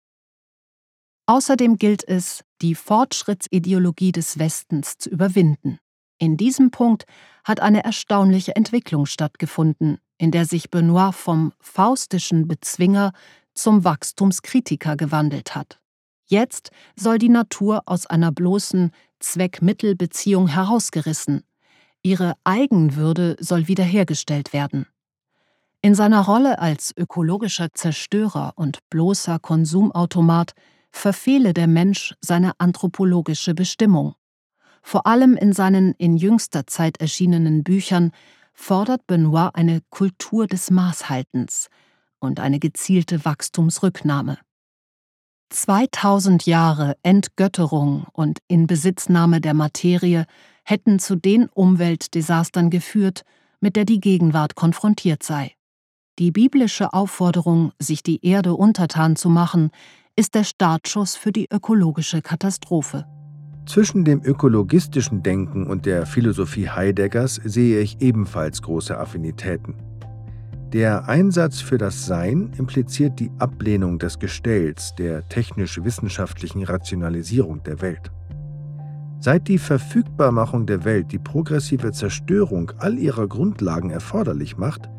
Außerdem 1.26 1.76
gilt 1.76 2.06
es, 2.08 2.42
die 2.62 2.74
Fortschrittsideologie 2.74 4.12
des 4.12 4.38
Westens 4.38 4.96
zu 4.98 5.10
überwinden. 5.10 5.78
In 6.18 6.36
diesem 6.36 6.70
Punkt 6.70 7.04
hat 7.44 7.60
eine 7.60 7.84
erstaunliche 7.84 8.56
Entwicklung 8.56 9.06
stattgefunden, 9.06 9.98
in 10.16 10.30
der 10.30 10.46
sich 10.46 10.70
Benoit 10.70 11.14
vom 11.14 11.52
faustischen 11.60 12.48
Bezwinger 12.48 13.12
zum 13.54 13.84
Wachstumskritiker 13.84 14.96
gewandelt 14.96 15.54
hat. 15.54 15.80
Jetzt 16.26 16.70
soll 16.96 17.18
die 17.18 17.28
Natur 17.28 17.82
aus 17.86 18.06
einer 18.06 18.32
bloßen 18.32 18.90
Zweck-Mittel-Beziehung 19.20 20.48
herausgerissen. 20.48 21.42
Ihre 22.02 22.34
Eigenwürde 22.44 23.36
soll 23.40 23.68
wiederhergestellt 23.68 24.52
werden. 24.52 24.86
In 25.80 25.94
seiner 25.94 26.24
Rolle 26.24 26.58
als 26.58 26.92
ökologischer 26.96 27.68
Zerstörer 27.72 28.52
und 28.56 28.78
bloßer 28.90 29.38
Konsumautomat 29.38 30.52
verfehle 30.90 31.54
der 31.54 31.66
Mensch 31.66 32.14
seine 32.20 32.52
anthropologische 32.58 33.54
Bestimmung. 33.54 34.14
Vor 34.82 35.06
allem 35.06 35.36
in 35.36 35.52
seinen 35.52 35.92
in 35.94 36.16
jüngster 36.16 36.66
Zeit 36.66 37.00
erschienenen 37.00 37.62
Büchern 37.62 38.12
fordert 38.54 39.06
Benoit 39.06 39.54
eine 39.54 39.80
Kultur 39.90 40.46
des 40.46 40.70
Maßhaltens 40.70 41.68
und 42.18 42.40
eine 42.40 42.58
gezielte 42.58 43.24
Wachstumsrücknahme. 43.24 44.38
2000 45.50 46.46
Jahre 46.46 46.96
Entgötterung 47.02 48.06
und 48.12 48.38
Inbesitznahme 48.48 49.40
der 49.40 49.54
Materie 49.54 50.26
hätten 50.64 50.98
zu 50.98 51.16
den 51.16 51.48
Umweltdesastern 51.48 52.70
geführt, 52.70 53.22
mit 53.60 53.74
der 53.76 53.84
die 53.84 54.00
Gegenwart 54.00 54.54
konfrontiert 54.54 55.22
sei. 55.22 55.52
Die 56.18 56.30
biblische 56.30 56.92
Aufforderung, 56.92 57.72
sich 57.78 58.02
die 58.02 58.24
Erde 58.24 58.54
untertan 58.54 59.16
zu 59.16 59.28
machen, 59.30 59.70
ist 60.16 60.34
der 60.34 60.44
Startschuss 60.44 61.16
für 61.16 61.32
die 61.32 61.46
ökologische 61.50 62.22
Katastrophe. 62.22 63.06
Zwischen 63.66 64.04
dem 64.04 64.22
ökologistischen 64.24 65.22
Denken 65.22 65.66
und 65.66 65.86
der 65.86 66.06
Philosophie 66.06 66.68
Heideggers 66.68 67.36
sehe 67.44 67.80
ich 67.80 68.00
ebenfalls 68.00 68.62
große 68.62 68.98
Affinitäten. 68.98 69.76
Der 70.72 71.08
Einsatz 71.08 71.62
für 71.62 71.78
das 71.78 72.04
Sein 72.04 72.52
impliziert 72.58 73.18
die 73.20 73.30
Ablehnung 73.38 73.98
des 73.98 74.18
Gestells, 74.18 74.94
der 74.98 75.26
technisch-wissenschaftlichen 75.30 76.62
Rationalisierung 76.62 77.62
der 77.62 77.80
Welt. 77.80 78.10
Seit 79.18 79.48
die 79.48 79.56
Verfügbarmachung 79.56 80.66
der 80.66 80.84
Welt 80.84 81.10
die 81.10 81.18
progressive 81.18 81.92
Zerstörung 81.92 82.70
all 82.78 82.98
ihrer 82.98 83.26
Grundlagen 83.28 83.88
erforderlich 83.88 84.58
macht, 84.58 84.90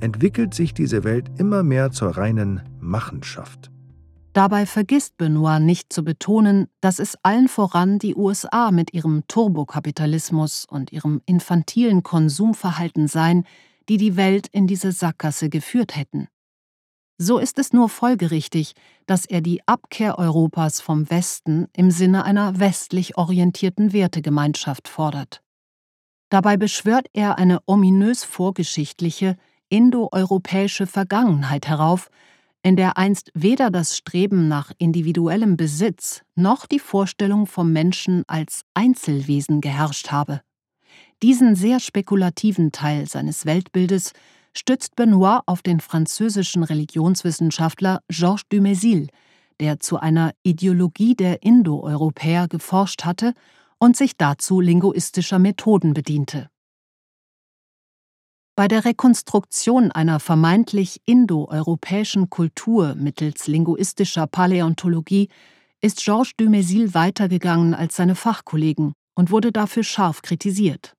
entwickelt 0.00 0.54
sich 0.54 0.72
diese 0.72 1.04
Welt 1.04 1.30
immer 1.36 1.62
mehr 1.62 1.90
zur 1.90 2.16
reinen 2.16 2.62
Machenschaft. 2.80 3.70
Dabei 4.32 4.64
vergisst 4.64 5.18
Benoit 5.18 5.60
nicht 5.60 5.92
zu 5.92 6.04
betonen, 6.04 6.68
dass 6.80 7.00
es 7.00 7.16
allen 7.22 7.48
voran 7.48 7.98
die 7.98 8.14
USA 8.14 8.70
mit 8.70 8.94
ihrem 8.94 9.24
Turbokapitalismus 9.28 10.64
und 10.64 10.90
ihrem 10.90 11.20
infantilen 11.26 12.02
Konsumverhalten 12.02 13.08
seien, 13.08 13.44
die 13.88 13.96
die 13.96 14.16
Welt 14.16 14.48
in 14.48 14.66
diese 14.66 14.92
Sackgasse 14.92 15.48
geführt 15.48 15.96
hätten. 15.96 16.28
So 17.20 17.38
ist 17.38 17.58
es 17.58 17.72
nur 17.72 17.88
folgerichtig, 17.88 18.74
dass 19.06 19.26
er 19.26 19.40
die 19.40 19.66
Abkehr 19.66 20.18
Europas 20.18 20.80
vom 20.80 21.10
Westen 21.10 21.66
im 21.72 21.90
Sinne 21.90 22.24
einer 22.24 22.60
westlich 22.60 23.16
orientierten 23.16 23.92
Wertegemeinschaft 23.92 24.86
fordert. 24.86 25.42
Dabei 26.30 26.56
beschwört 26.56 27.08
er 27.14 27.38
eine 27.38 27.60
ominös 27.66 28.22
vorgeschichtliche, 28.22 29.36
indoeuropäische 29.68 30.86
Vergangenheit 30.86 31.66
herauf, 31.66 32.08
in 32.62 32.76
der 32.76 32.98
einst 32.98 33.30
weder 33.34 33.70
das 33.70 33.96
Streben 33.96 34.46
nach 34.46 34.72
individuellem 34.78 35.56
Besitz 35.56 36.22
noch 36.34 36.66
die 36.66 36.78
Vorstellung 36.78 37.46
vom 37.46 37.72
Menschen 37.72 38.24
als 38.26 38.62
Einzelwesen 38.74 39.60
geherrscht 39.60 40.12
habe. 40.12 40.42
Diesen 41.22 41.56
sehr 41.56 41.80
spekulativen 41.80 42.70
Teil 42.70 43.08
seines 43.08 43.44
Weltbildes 43.44 44.12
stützt 44.56 44.94
Benoit 44.94 45.40
auf 45.46 45.62
den 45.62 45.80
französischen 45.80 46.62
Religionswissenschaftler 46.62 48.00
Georges 48.08 48.44
Dumézil, 48.52 49.08
der 49.60 49.80
zu 49.80 49.98
einer 49.98 50.32
Ideologie 50.42 51.16
der 51.16 51.42
Indoeuropäer 51.42 52.46
geforscht 52.46 53.04
hatte 53.04 53.34
und 53.78 53.96
sich 53.96 54.16
dazu 54.16 54.60
linguistischer 54.60 55.38
Methoden 55.38 55.92
bediente. 55.92 56.48
Bei 58.56 58.66
der 58.66 58.84
Rekonstruktion 58.84 59.92
einer 59.92 60.18
vermeintlich 60.18 61.00
indoeuropäischen 61.04 62.28
Kultur 62.28 62.96
mittels 62.96 63.46
linguistischer 63.46 64.26
Paläontologie 64.26 65.28
ist 65.80 66.04
Georges 66.04 66.32
Dumézil 66.36 66.94
weitergegangen 66.94 67.74
als 67.74 67.94
seine 67.96 68.16
Fachkollegen 68.16 68.94
und 69.14 69.30
wurde 69.30 69.52
dafür 69.52 69.84
scharf 69.84 70.22
kritisiert. 70.22 70.97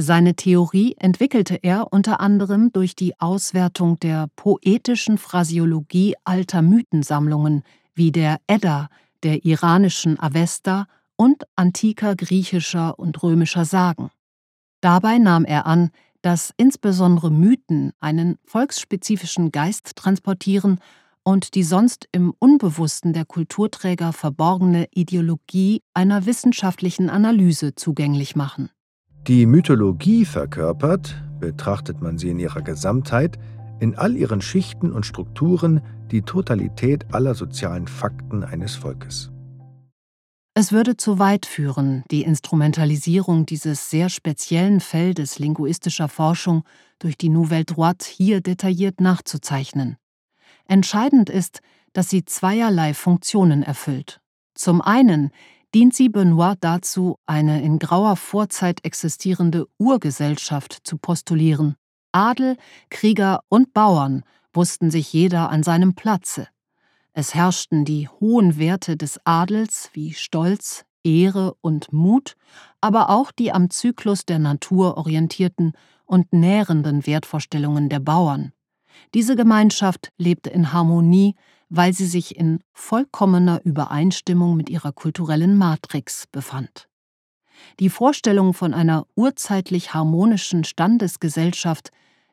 Seine 0.00 0.36
Theorie 0.36 0.94
entwickelte 1.00 1.56
er 1.56 1.92
unter 1.92 2.20
anderem 2.20 2.70
durch 2.70 2.94
die 2.94 3.18
Auswertung 3.18 3.98
der 3.98 4.28
poetischen 4.36 5.18
Phrasiologie 5.18 6.14
alter 6.22 6.62
Mythensammlungen 6.62 7.64
wie 7.94 8.12
der 8.12 8.38
Edda, 8.46 8.90
der 9.24 9.44
iranischen 9.44 10.16
Avesta 10.20 10.86
und 11.16 11.42
antiker 11.56 12.14
griechischer 12.14 12.96
und 12.96 13.20
römischer 13.24 13.64
Sagen. 13.64 14.12
Dabei 14.80 15.18
nahm 15.18 15.44
er 15.44 15.66
an, 15.66 15.90
dass 16.22 16.54
insbesondere 16.56 17.32
Mythen 17.32 17.90
einen 17.98 18.38
volksspezifischen 18.44 19.50
Geist 19.50 19.96
transportieren 19.96 20.78
und 21.24 21.56
die 21.56 21.64
sonst 21.64 22.08
im 22.12 22.32
Unbewussten 22.38 23.14
der 23.14 23.24
Kulturträger 23.24 24.12
verborgene 24.12 24.86
Ideologie 24.92 25.82
einer 25.92 26.24
wissenschaftlichen 26.24 27.10
Analyse 27.10 27.74
zugänglich 27.74 28.36
machen. 28.36 28.70
Die 29.28 29.44
Mythologie 29.44 30.24
verkörpert, 30.24 31.22
betrachtet 31.38 32.00
man 32.00 32.16
sie 32.16 32.30
in 32.30 32.38
ihrer 32.38 32.62
Gesamtheit, 32.62 33.38
in 33.78 33.94
all 33.94 34.16
ihren 34.16 34.40
Schichten 34.40 34.90
und 34.90 35.04
Strukturen 35.04 35.82
die 36.10 36.22
Totalität 36.22 37.12
aller 37.12 37.34
sozialen 37.34 37.88
Fakten 37.88 38.42
eines 38.42 38.76
Volkes. 38.76 39.30
Es 40.54 40.72
würde 40.72 40.96
zu 40.96 41.18
weit 41.18 41.44
führen, 41.44 42.04
die 42.10 42.22
Instrumentalisierung 42.22 43.44
dieses 43.44 43.90
sehr 43.90 44.08
speziellen 44.08 44.80
Feldes 44.80 45.38
linguistischer 45.38 46.08
Forschung 46.08 46.64
durch 46.98 47.18
die 47.18 47.28
Nouvelle 47.28 47.66
Droite 47.66 48.06
hier 48.08 48.40
detailliert 48.40 48.98
nachzuzeichnen. 48.98 49.98
Entscheidend 50.64 51.28
ist, 51.28 51.60
dass 51.92 52.08
sie 52.08 52.24
zweierlei 52.24 52.94
Funktionen 52.94 53.62
erfüllt. 53.62 54.22
Zum 54.54 54.80
einen 54.80 55.32
dient 55.74 55.94
sie 55.94 56.08
Benoit 56.08 56.56
dazu, 56.60 57.16
eine 57.26 57.62
in 57.62 57.78
grauer 57.78 58.16
Vorzeit 58.16 58.84
existierende 58.84 59.66
Urgesellschaft 59.78 60.80
zu 60.84 60.98
postulieren. 60.98 61.76
Adel, 62.12 62.56
Krieger 62.90 63.40
und 63.48 63.74
Bauern 63.74 64.24
wussten 64.52 64.90
sich 64.90 65.12
jeder 65.12 65.50
an 65.50 65.62
seinem 65.62 65.94
Platze. 65.94 66.48
Es 67.12 67.34
herrschten 67.34 67.84
die 67.84 68.08
hohen 68.08 68.58
Werte 68.58 68.96
des 68.96 69.20
Adels 69.24 69.90
wie 69.92 70.14
Stolz, 70.14 70.84
Ehre 71.04 71.54
und 71.60 71.92
Mut, 71.92 72.36
aber 72.80 73.10
auch 73.10 73.30
die 73.30 73.52
am 73.52 73.70
Zyklus 73.70 74.24
der 74.24 74.38
Natur 74.38 74.96
orientierten 74.96 75.72
und 76.06 76.32
nährenden 76.32 77.06
Wertvorstellungen 77.06 77.88
der 77.88 78.00
Bauern. 78.00 78.52
Diese 79.14 79.36
Gemeinschaft 79.36 80.12
lebte 80.18 80.50
in 80.50 80.72
Harmonie 80.72 81.34
weil 81.68 81.92
sie 81.92 82.06
sich 82.06 82.36
in 82.36 82.60
vollkommener 82.72 83.60
Übereinstimmung 83.64 84.56
mit 84.56 84.70
ihrer 84.70 84.92
kulturellen 84.92 85.56
Matrix 85.56 86.26
befand. 86.30 86.88
Die 87.80 87.90
Vorstellung 87.90 88.54
von 88.54 88.74
einer 88.74 89.06
urzeitlich 89.14 89.94
harmonischen 89.94 90.64
Standesgesellschaft, 90.64 91.90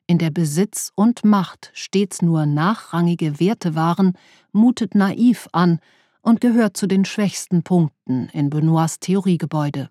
in 0.08 0.20
der 0.20 0.30
Besitz 0.30 0.92
und 0.96 1.26
Macht 1.26 1.72
stets 1.74 2.22
nur 2.22 2.46
nachrangige 2.46 3.40
Werte 3.40 3.74
waren, 3.74 4.14
mutet 4.52 4.94
naiv 4.94 5.48
an 5.52 5.80
und 6.22 6.42
gehört 6.42 6.78
zu 6.78 6.88
den 6.88 7.06
schwächsten 7.06 7.64
Punkten 7.64 8.30
in 8.30 8.50
Benoits 8.50 9.00
Theoriegebäude. 9.00 9.90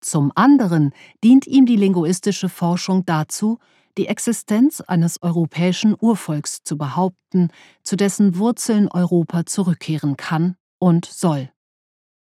Zum 0.00 0.32
anderen 0.34 0.92
dient 1.24 1.46
ihm 1.46 1.66
die 1.66 1.76
linguistische 1.76 2.48
Forschung 2.48 3.04
dazu, 3.06 3.58
die 3.98 4.08
Existenz 4.08 4.80
eines 4.80 5.22
europäischen 5.22 5.96
Urvolks 5.98 6.62
zu 6.62 6.76
behaupten, 6.76 7.50
zu 7.82 7.96
dessen 7.96 8.36
Wurzeln 8.36 8.88
Europa 8.88 9.46
zurückkehren 9.46 10.16
kann 10.16 10.56
und 10.78 11.04
soll. 11.06 11.50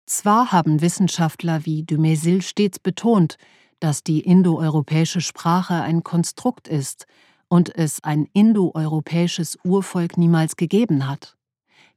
Zwar 0.06 0.52
haben 0.52 0.82
Wissenschaftler 0.82 1.66
wie 1.66 1.84
Dumézil 1.84 2.42
stets 2.42 2.80
betont, 2.80 3.38
dass 3.80 4.04
die 4.04 4.20
indoeuropäische 4.20 5.22
Sprache 5.22 5.76
ein 5.76 6.04
Konstrukt 6.04 6.68
ist 6.68 7.06
und 7.48 7.74
es 7.76 8.04
ein 8.04 8.28
indoeuropäisches 8.34 9.58
Urvolk 9.64 10.18
niemals 10.18 10.56
gegeben 10.56 11.08
hat. 11.08 11.38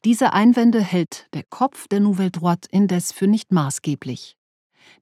Diese 0.04 0.32
Einwände 0.32 0.80
hält 0.80 1.28
der 1.32 1.44
Kopf 1.44 1.88
der 1.88 2.00
Nouvelle 2.00 2.30
Droite 2.30 2.68
indes 2.70 3.12
für 3.12 3.26
nicht 3.26 3.52
maßgeblich. 3.52 4.36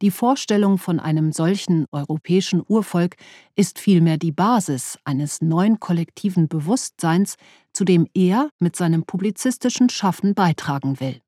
Die 0.01 0.11
Vorstellung 0.11 0.79
von 0.79 1.01
einem 1.01 1.33
solchen 1.33 1.87
europäischen 1.93 2.63
Urvolk 2.67 3.17
ist 3.57 3.79
vielmehr 3.79 4.17
die 4.17 4.33
Basis 4.33 4.99
eines 5.05 5.41
neuen 5.41 5.81
kollektiven 5.81 6.49
Bewusstseins, 6.49 7.37
zu 7.73 7.85
dem 7.85 8.07
er 8.15 8.51
mit 8.59 8.77
seinem 8.77 9.05
publizistischen 9.05 9.89
Schaffen 9.89 10.35
beitragen 10.35 11.01
will. 11.01 11.21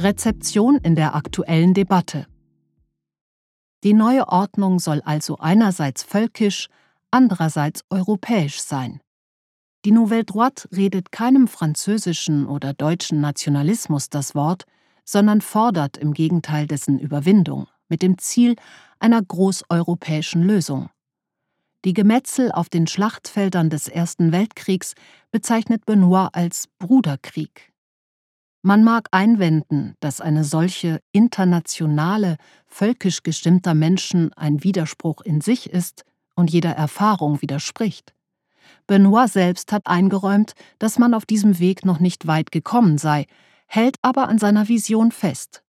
Rezeption 0.00 0.76
in 0.82 0.96
der 0.96 1.14
aktuellen 1.14 1.72
Debatte 1.72 2.26
die 3.84 3.92
neue 3.92 4.28
Ordnung 4.28 4.78
soll 4.80 5.02
also 5.02 5.36
einerseits 5.38 6.02
völkisch, 6.02 6.68
andererseits 7.10 7.84
europäisch 7.90 8.60
sein. 8.60 9.00
Die 9.84 9.92
Nouvelle 9.92 10.24
Droite 10.24 10.66
redet 10.74 11.12
keinem 11.12 11.46
französischen 11.46 12.46
oder 12.46 12.72
deutschen 12.72 13.20
Nationalismus 13.20 14.08
das 14.08 14.34
Wort, 14.34 14.64
sondern 15.04 15.42
fordert 15.42 15.98
im 15.98 16.14
Gegenteil 16.14 16.66
dessen 16.66 16.98
Überwindung 16.98 17.68
mit 17.88 18.00
dem 18.00 18.16
Ziel 18.16 18.56
einer 18.98 19.20
großeuropäischen 19.22 20.42
Lösung. 20.42 20.88
Die 21.84 21.92
Gemetzel 21.92 22.50
auf 22.50 22.70
den 22.70 22.86
Schlachtfeldern 22.86 23.68
des 23.68 23.88
Ersten 23.88 24.32
Weltkriegs 24.32 24.94
bezeichnet 25.30 25.84
Benoit 25.84 26.30
als 26.32 26.68
Bruderkrieg. 26.78 27.73
Man 28.66 28.82
mag 28.82 29.08
einwenden, 29.10 29.94
dass 30.00 30.22
eine 30.22 30.42
solche 30.42 31.02
internationale, 31.12 32.38
völkisch 32.66 33.22
gestimmter 33.22 33.74
Menschen 33.74 34.32
ein 34.32 34.64
Widerspruch 34.64 35.20
in 35.20 35.42
sich 35.42 35.68
ist 35.68 36.06
und 36.34 36.50
jeder 36.50 36.70
Erfahrung 36.70 37.42
widerspricht. 37.42 38.14
Benoit 38.86 39.30
selbst 39.30 39.70
hat 39.70 39.86
eingeräumt, 39.86 40.54
dass 40.78 40.98
man 40.98 41.12
auf 41.12 41.26
diesem 41.26 41.58
Weg 41.58 41.84
noch 41.84 42.00
nicht 42.00 42.26
weit 42.26 42.52
gekommen 42.52 42.96
sei, 42.96 43.26
hält 43.66 43.98
aber 44.00 44.30
an 44.30 44.38
seiner 44.38 44.66
Vision 44.66 45.12
fest. 45.12 45.62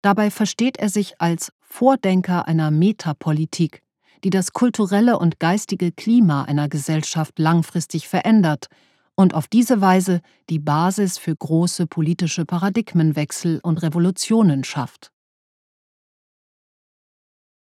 Dabei 0.00 0.30
versteht 0.30 0.76
er 0.76 0.88
sich 0.88 1.20
als 1.20 1.50
Vordenker 1.58 2.46
einer 2.46 2.70
Metapolitik, 2.70 3.82
die 4.22 4.30
das 4.30 4.52
kulturelle 4.52 5.18
und 5.18 5.40
geistige 5.40 5.90
Klima 5.90 6.44
einer 6.44 6.68
Gesellschaft 6.68 7.40
langfristig 7.40 8.06
verändert 8.06 8.68
und 9.16 9.34
auf 9.34 9.48
diese 9.48 9.80
Weise 9.80 10.20
die 10.48 10.58
Basis 10.58 11.18
für 11.18 11.34
große 11.34 11.86
politische 11.86 12.44
Paradigmenwechsel 12.44 13.60
und 13.62 13.82
Revolutionen 13.82 14.62
schafft. 14.62 15.10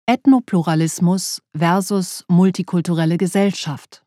Ethnopluralismus 0.07 1.43
versus 1.57 2.25
multikulturelle 2.29 3.19
Gesellschaft. 3.19 4.05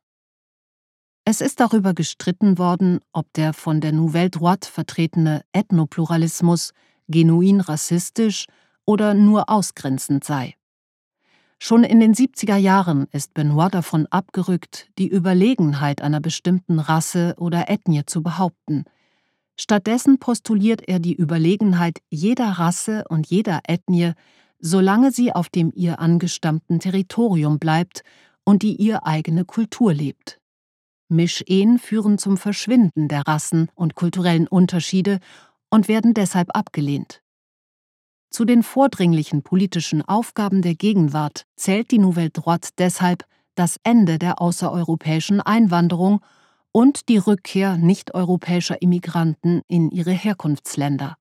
Es 1.26 1.42
ist 1.42 1.60
darüber 1.60 1.94
gestritten 1.94 2.58
worden, 2.58 3.00
ob 3.12 3.32
der 3.34 3.54
von 3.54 3.82
der 3.82 3.92
Nouvelle 3.92 4.30
Droite 4.30 4.70
vertretene 4.70 5.44
Ethnopluralismus 5.54 6.72
genuin 7.08 7.62
rassistisch 7.62 8.46
oder 8.86 9.14
nur 9.14 9.50
ausgrenzend 9.50 10.24
sei. 10.24 10.56
Schon 11.58 11.84
in 11.84 12.00
den 12.00 12.14
70er 12.14 12.58
Jahren 12.58 13.08
ist 13.12 13.34
Benoit 13.34 13.74
davon 13.74 14.08
abgerückt, 14.08 14.90
die 14.98 15.08
Überlegenheit 15.08 16.02
einer 16.02 16.20
bestimmten 16.20 16.80
Rasse 16.80 17.36
oder 17.38 17.70
Ethnie 17.70 18.06
zu 18.06 18.22
behaupten. 18.22 18.84
Stattdessen 19.58 20.20
postuliert 20.20 20.82
er 20.88 21.00
die 21.00 21.16
Überlegenheit 21.16 22.00
jeder 22.10 22.50
Rasse 22.50 23.06
und 23.10 23.28
jeder 23.28 23.62
Ethnie, 23.68 24.12
solange 24.60 25.12
sie 25.12 25.32
auf 25.32 25.50
dem 25.50 25.72
ihr 25.74 26.00
angestammten 26.00 26.80
Territorium 26.80 27.58
bleibt 27.58 28.04
und 28.44 28.64
die 28.64 28.76
ihr 28.76 29.06
eigene 29.06 29.46
Kultur 29.46 29.94
lebt. 29.94 30.40
Mischehen 31.08 31.80
führen 31.80 32.18
zum 32.18 32.38
Verschwinden 32.38 33.08
der 33.08 33.22
Rassen 33.22 33.70
und 33.76 33.96
kulturellen 33.96 34.48
Unterschiede 34.48 35.20
und 35.70 35.88
werden 35.88 36.14
deshalb 36.14 36.56
abgelehnt. 36.56 37.22
Zu 38.36 38.44
den 38.44 38.64
vordringlichen 38.64 39.44
politischen 39.44 40.02
Aufgaben 40.02 40.62
der 40.62 40.76
Gegenwart 40.76 41.46
zählt 41.56 41.92
die 41.92 42.00
Nouvelle 42.00 42.32
Droite 42.32 42.72
deshalb 42.78 43.24
das 43.56 43.80
Ende 43.84 44.20
der 44.20 44.42
außereuropäischen 44.42 45.40
Einwanderung 45.40 46.20
und 46.74 47.08
die 47.08 47.16
Rückkehr 47.16 47.78
nichteuropäischer 47.78 48.82
Immigranten 48.82 49.62
in 49.70 49.90
ihre 49.90 50.12
Herkunftsländer. 50.12 51.16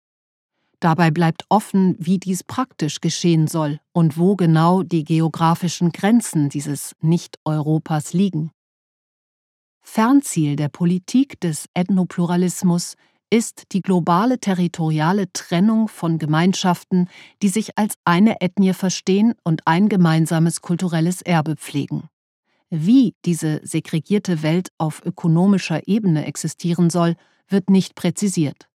Dabei 0.81 1.12
bleibt 1.12 1.44
offen, 1.50 1.94
wie 2.00 2.18
dies 2.18 2.42
praktisch 2.42 3.00
geschehen 3.00 3.46
soll 3.46 3.79
und 3.92 4.18
wo 4.18 4.35
genau 4.35 4.83
die 4.83 5.05
geografischen 5.05 5.92
Grenzen 5.92 6.48
dieses 6.48 6.96
Nicht-Europas 7.00 8.12
liegen. 8.12 8.50
Fernziel 9.83 10.57
der 10.57 10.68
Politik 10.68 11.38
des 11.38 11.68
Ethnopluralismus 11.74 12.96
ist 13.34 13.72
die 13.72 13.82
globale 13.82 14.38
territoriale 14.38 15.26
Trennung 15.32 15.88
von 15.88 16.20
Gemeinschaften, 16.20 17.08
die 17.42 17.48
sich 17.48 17.76
als 17.76 17.96
eine 18.04 18.40
Ethnie 18.40 18.74
verstehen 18.74 19.34
und 19.42 19.66
ein 19.66 19.88
gemeinsames 19.88 20.60
kulturelles 20.60 21.20
Erbe 21.20 21.56
pflegen. 21.56 22.04
Wie 22.70 23.16
diese 23.24 23.60
segregierte 23.64 24.44
Welt 24.44 24.68
auf 24.78 25.04
ökonomischer 25.04 25.88
Ebene 25.88 26.26
existieren 26.26 26.90
soll, 26.90 27.16
wird 27.48 27.70
nicht 27.70 27.96
präzisiert. 27.96 28.68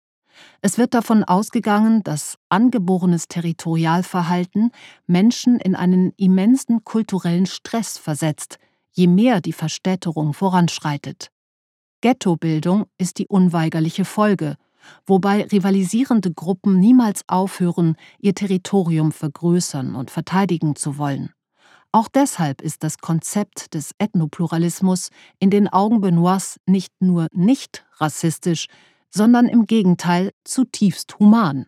Es 0.62 0.78
wird 0.78 0.94
davon 0.94 1.24
ausgegangen, 1.24 2.04
dass 2.04 2.38
angeborenes 2.50 3.30
Territorialverhalten 3.30 4.72
Menschen 5.08 5.58
in 5.62 5.74
einen 5.74 6.12
immensen 6.18 6.84
kulturellen 6.84 7.46
Stress 7.46 7.98
versetzt, 7.98 8.60
je 8.92 9.08
mehr 9.08 9.40
die 9.40 9.54
Verstädterung 9.54 10.34
voranschreitet. 10.34 11.32
Ghettobildung 12.02 12.86
ist 12.98 13.18
die 13.18 13.28
unweigerliche 13.28 14.06
Folge, 14.06 14.56
wobei 15.06 15.44
rivalisierende 15.44 16.34
Gruppen 16.34 16.80
niemals 16.80 17.24
aufhören, 17.28 17.96
ihr 18.20 18.34
Territorium 18.34 19.12
vergrößern 19.12 19.96
und 19.96 20.12
verteidigen 20.12 20.76
zu 20.76 20.98
wollen. 20.98 21.34
Auch 21.92 22.08
deshalb 22.08 22.62
ist 22.62 22.84
das 22.84 23.00
Konzept 23.00 23.74
des 23.74 23.92
Ethnopluralismus 23.98 25.10
in 25.40 25.50
den 25.50 25.68
Augen 25.68 26.02
Benoits 26.02 26.60
nicht 26.68 26.94
nur 27.00 27.28
nicht 27.32 27.86
rassistisch, 27.98 28.68
sondern 29.10 29.48
im 29.48 29.66
Gegenteil 29.66 30.32
zutiefst 30.44 31.18
human. 31.20 31.66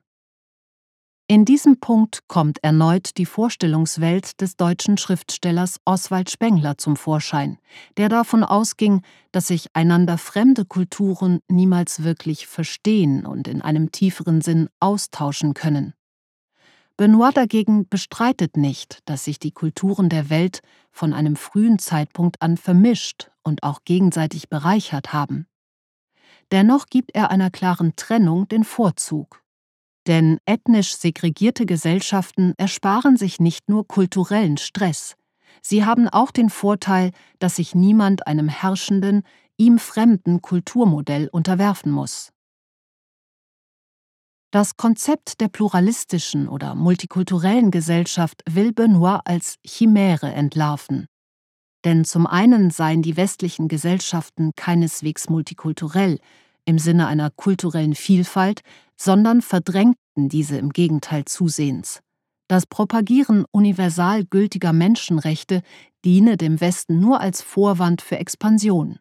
In 1.31 1.45
diesem 1.45 1.79
Punkt 1.79 2.27
kommt 2.27 2.61
erneut 2.61 3.17
die 3.17 3.25
Vorstellungswelt 3.25 4.41
des 4.41 4.57
deutschen 4.57 4.97
Schriftstellers 4.97 5.77
Oswald 5.85 6.29
Spengler 6.29 6.77
zum 6.77 6.97
Vorschein, 6.97 7.57
der 7.95 8.09
davon 8.09 8.43
ausging, 8.43 9.01
dass 9.31 9.47
sich 9.47 9.67
einander 9.73 10.17
fremde 10.17 10.65
Kulturen 10.65 11.39
niemals 11.47 12.03
wirklich 12.03 12.47
verstehen 12.47 13.25
und 13.25 13.47
in 13.47 13.61
einem 13.61 13.93
tieferen 13.93 14.41
Sinn 14.41 14.67
austauschen 14.81 15.53
können. 15.53 15.93
Benoit 16.97 17.37
dagegen 17.37 17.87
bestreitet 17.87 18.57
nicht, 18.57 18.99
dass 19.05 19.23
sich 19.23 19.39
die 19.39 19.53
Kulturen 19.53 20.09
der 20.09 20.29
Welt 20.29 20.59
von 20.91 21.13
einem 21.13 21.37
frühen 21.37 21.79
Zeitpunkt 21.79 22.41
an 22.41 22.57
vermischt 22.57 23.31
und 23.41 23.63
auch 23.63 23.85
gegenseitig 23.85 24.49
bereichert 24.49 25.13
haben. 25.13 25.47
Dennoch 26.51 26.87
gibt 26.87 27.15
er 27.15 27.31
einer 27.31 27.51
klaren 27.51 27.95
Trennung 27.95 28.49
den 28.49 28.65
Vorzug. 28.65 29.40
Denn 30.07 30.39
ethnisch 30.45 30.95
segregierte 30.95 31.65
Gesellschaften 31.65 32.53
ersparen 32.57 33.17
sich 33.17 33.39
nicht 33.39 33.69
nur 33.69 33.87
kulturellen 33.87 34.57
Stress, 34.57 35.15
sie 35.61 35.85
haben 35.85 36.07
auch 36.07 36.31
den 36.31 36.49
Vorteil, 36.49 37.11
dass 37.39 37.57
sich 37.57 37.75
niemand 37.75 38.25
einem 38.25 38.49
herrschenden, 38.49 39.23
ihm 39.57 39.77
fremden 39.77 40.41
Kulturmodell 40.41 41.29
unterwerfen 41.31 41.91
muss. 41.91 42.31
Das 44.51 44.75
Konzept 44.75 45.39
der 45.39 45.47
pluralistischen 45.47 46.49
oder 46.49 46.75
multikulturellen 46.75 47.71
Gesellschaft 47.71 48.41
will 48.49 48.73
Benoit 48.73 49.21
als 49.23 49.55
Chimäre 49.65 50.33
entlarven. 50.33 51.05
Denn 51.85 52.03
zum 52.03 52.27
einen 52.27 52.69
seien 52.69 53.01
die 53.01 53.15
westlichen 53.15 53.69
Gesellschaften 53.69 54.51
keineswegs 54.55 55.29
multikulturell 55.29 56.19
im 56.65 56.79
Sinne 56.79 57.07
einer 57.07 57.29
kulturellen 57.31 57.95
Vielfalt, 57.95 58.61
sondern 59.01 59.41
verdrängten 59.41 60.29
diese 60.29 60.57
im 60.57 60.69
Gegenteil 60.69 61.25
zusehends. 61.25 62.01
Das 62.47 62.67
Propagieren 62.67 63.45
universal 63.51 64.25
gültiger 64.25 64.73
Menschenrechte 64.73 65.63
diene 66.05 66.37
dem 66.37 66.61
Westen 66.61 66.99
nur 66.99 67.19
als 67.19 67.41
Vorwand 67.41 68.03
für 68.03 68.17
Expansion. 68.17 68.99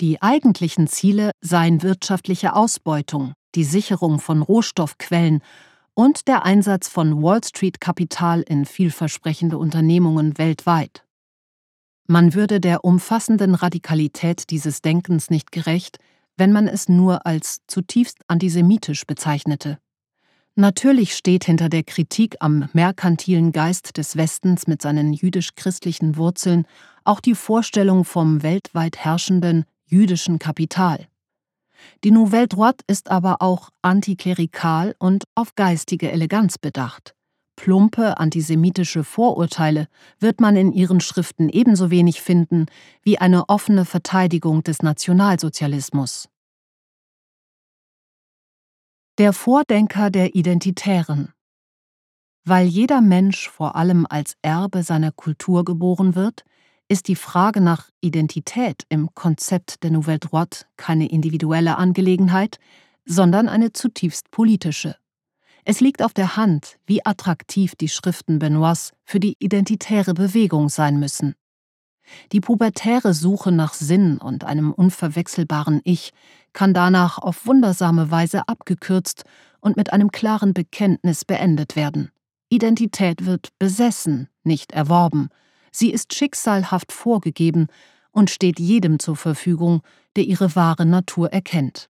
Die 0.00 0.22
eigentlichen 0.22 0.86
Ziele 0.86 1.32
seien 1.42 1.82
wirtschaftliche 1.82 2.54
Ausbeutung, 2.54 3.34
die 3.54 3.64
Sicherung 3.64 4.20
von 4.20 4.40
Rohstoffquellen 4.40 5.42
und 5.92 6.28
der 6.28 6.46
Einsatz 6.46 6.88
von 6.88 7.22
Wall 7.22 7.44
Street-Kapital 7.44 8.40
in 8.40 8.64
vielversprechende 8.64 9.58
Unternehmungen 9.58 10.38
weltweit. 10.38 11.04
Man 12.06 12.32
würde 12.32 12.60
der 12.60 12.84
umfassenden 12.84 13.54
Radikalität 13.54 14.48
dieses 14.50 14.80
Denkens 14.80 15.28
nicht 15.28 15.52
gerecht, 15.52 15.98
wenn 16.36 16.52
man 16.52 16.68
es 16.68 16.88
nur 16.88 17.26
als 17.26 17.60
zutiefst 17.66 18.18
antisemitisch 18.28 19.06
bezeichnete. 19.06 19.78
Natürlich 20.54 21.14
steht 21.14 21.44
hinter 21.44 21.68
der 21.68 21.82
Kritik 21.82 22.36
am 22.40 22.68
merkantilen 22.72 23.52
Geist 23.52 23.98
des 23.98 24.16
Westens 24.16 24.66
mit 24.66 24.80
seinen 24.80 25.12
jüdisch-christlichen 25.12 26.16
Wurzeln 26.16 26.66
auch 27.04 27.20
die 27.20 27.34
Vorstellung 27.34 28.04
vom 28.04 28.42
weltweit 28.42 28.96
herrschenden 28.96 29.64
jüdischen 29.84 30.38
Kapital. 30.38 31.06
Die 32.04 32.10
Nouvelle 32.10 32.48
Droite 32.48 32.84
ist 32.86 33.10
aber 33.10 33.42
auch 33.42 33.70
antiklerikal 33.82 34.94
und 34.98 35.24
auf 35.34 35.54
geistige 35.54 36.10
Eleganz 36.10 36.58
bedacht. 36.58 37.15
Plumpe 37.56 38.18
antisemitische 38.18 39.02
Vorurteile 39.02 39.88
wird 40.20 40.40
man 40.40 40.56
in 40.56 40.72
ihren 40.72 41.00
Schriften 41.00 41.48
ebenso 41.48 41.90
wenig 41.90 42.20
finden 42.20 42.66
wie 43.02 43.18
eine 43.18 43.48
offene 43.48 43.84
Verteidigung 43.84 44.62
des 44.62 44.82
Nationalsozialismus. 44.82 46.28
Der 49.18 49.32
Vordenker 49.32 50.10
der 50.10 50.34
Identitären 50.34 51.32
Weil 52.44 52.66
jeder 52.66 53.00
Mensch 53.00 53.48
vor 53.48 53.74
allem 53.74 54.06
als 54.08 54.36
Erbe 54.42 54.82
seiner 54.82 55.10
Kultur 55.10 55.64
geboren 55.64 56.14
wird, 56.14 56.44
ist 56.88 57.08
die 57.08 57.16
Frage 57.16 57.60
nach 57.60 57.90
Identität 58.00 58.84
im 58.90 59.14
Konzept 59.14 59.82
der 59.82 59.90
Nouvelle 59.90 60.18
Droite 60.18 60.66
keine 60.76 61.08
individuelle 61.08 61.78
Angelegenheit, 61.78 62.58
sondern 63.06 63.48
eine 63.48 63.72
zutiefst 63.72 64.30
politische. 64.30 64.96
Es 65.68 65.80
liegt 65.80 66.00
auf 66.00 66.14
der 66.14 66.36
Hand, 66.36 66.78
wie 66.86 67.04
attraktiv 67.04 67.74
die 67.74 67.88
Schriften 67.88 68.38
Benoits 68.38 68.92
für 69.02 69.18
die 69.18 69.34
identitäre 69.40 70.14
Bewegung 70.14 70.68
sein 70.68 71.00
müssen. 71.00 71.34
Die 72.30 72.40
pubertäre 72.40 73.12
Suche 73.12 73.50
nach 73.50 73.74
Sinn 73.74 74.18
und 74.18 74.44
einem 74.44 74.72
unverwechselbaren 74.72 75.80
Ich 75.82 76.12
kann 76.52 76.72
danach 76.72 77.18
auf 77.18 77.48
wundersame 77.48 78.12
Weise 78.12 78.46
abgekürzt 78.46 79.24
und 79.58 79.76
mit 79.76 79.92
einem 79.92 80.12
klaren 80.12 80.54
Bekenntnis 80.54 81.24
beendet 81.24 81.74
werden. 81.74 82.12
Identität 82.48 83.26
wird 83.26 83.48
besessen, 83.58 84.28
nicht 84.44 84.70
erworben. 84.70 85.30
Sie 85.72 85.90
ist 85.90 86.14
schicksalhaft 86.14 86.92
vorgegeben 86.92 87.66
und 88.12 88.30
steht 88.30 88.60
jedem 88.60 89.00
zur 89.00 89.16
Verfügung, 89.16 89.82
der 90.14 90.26
ihre 90.26 90.54
wahre 90.54 90.86
Natur 90.86 91.32
erkennt. 91.32 91.90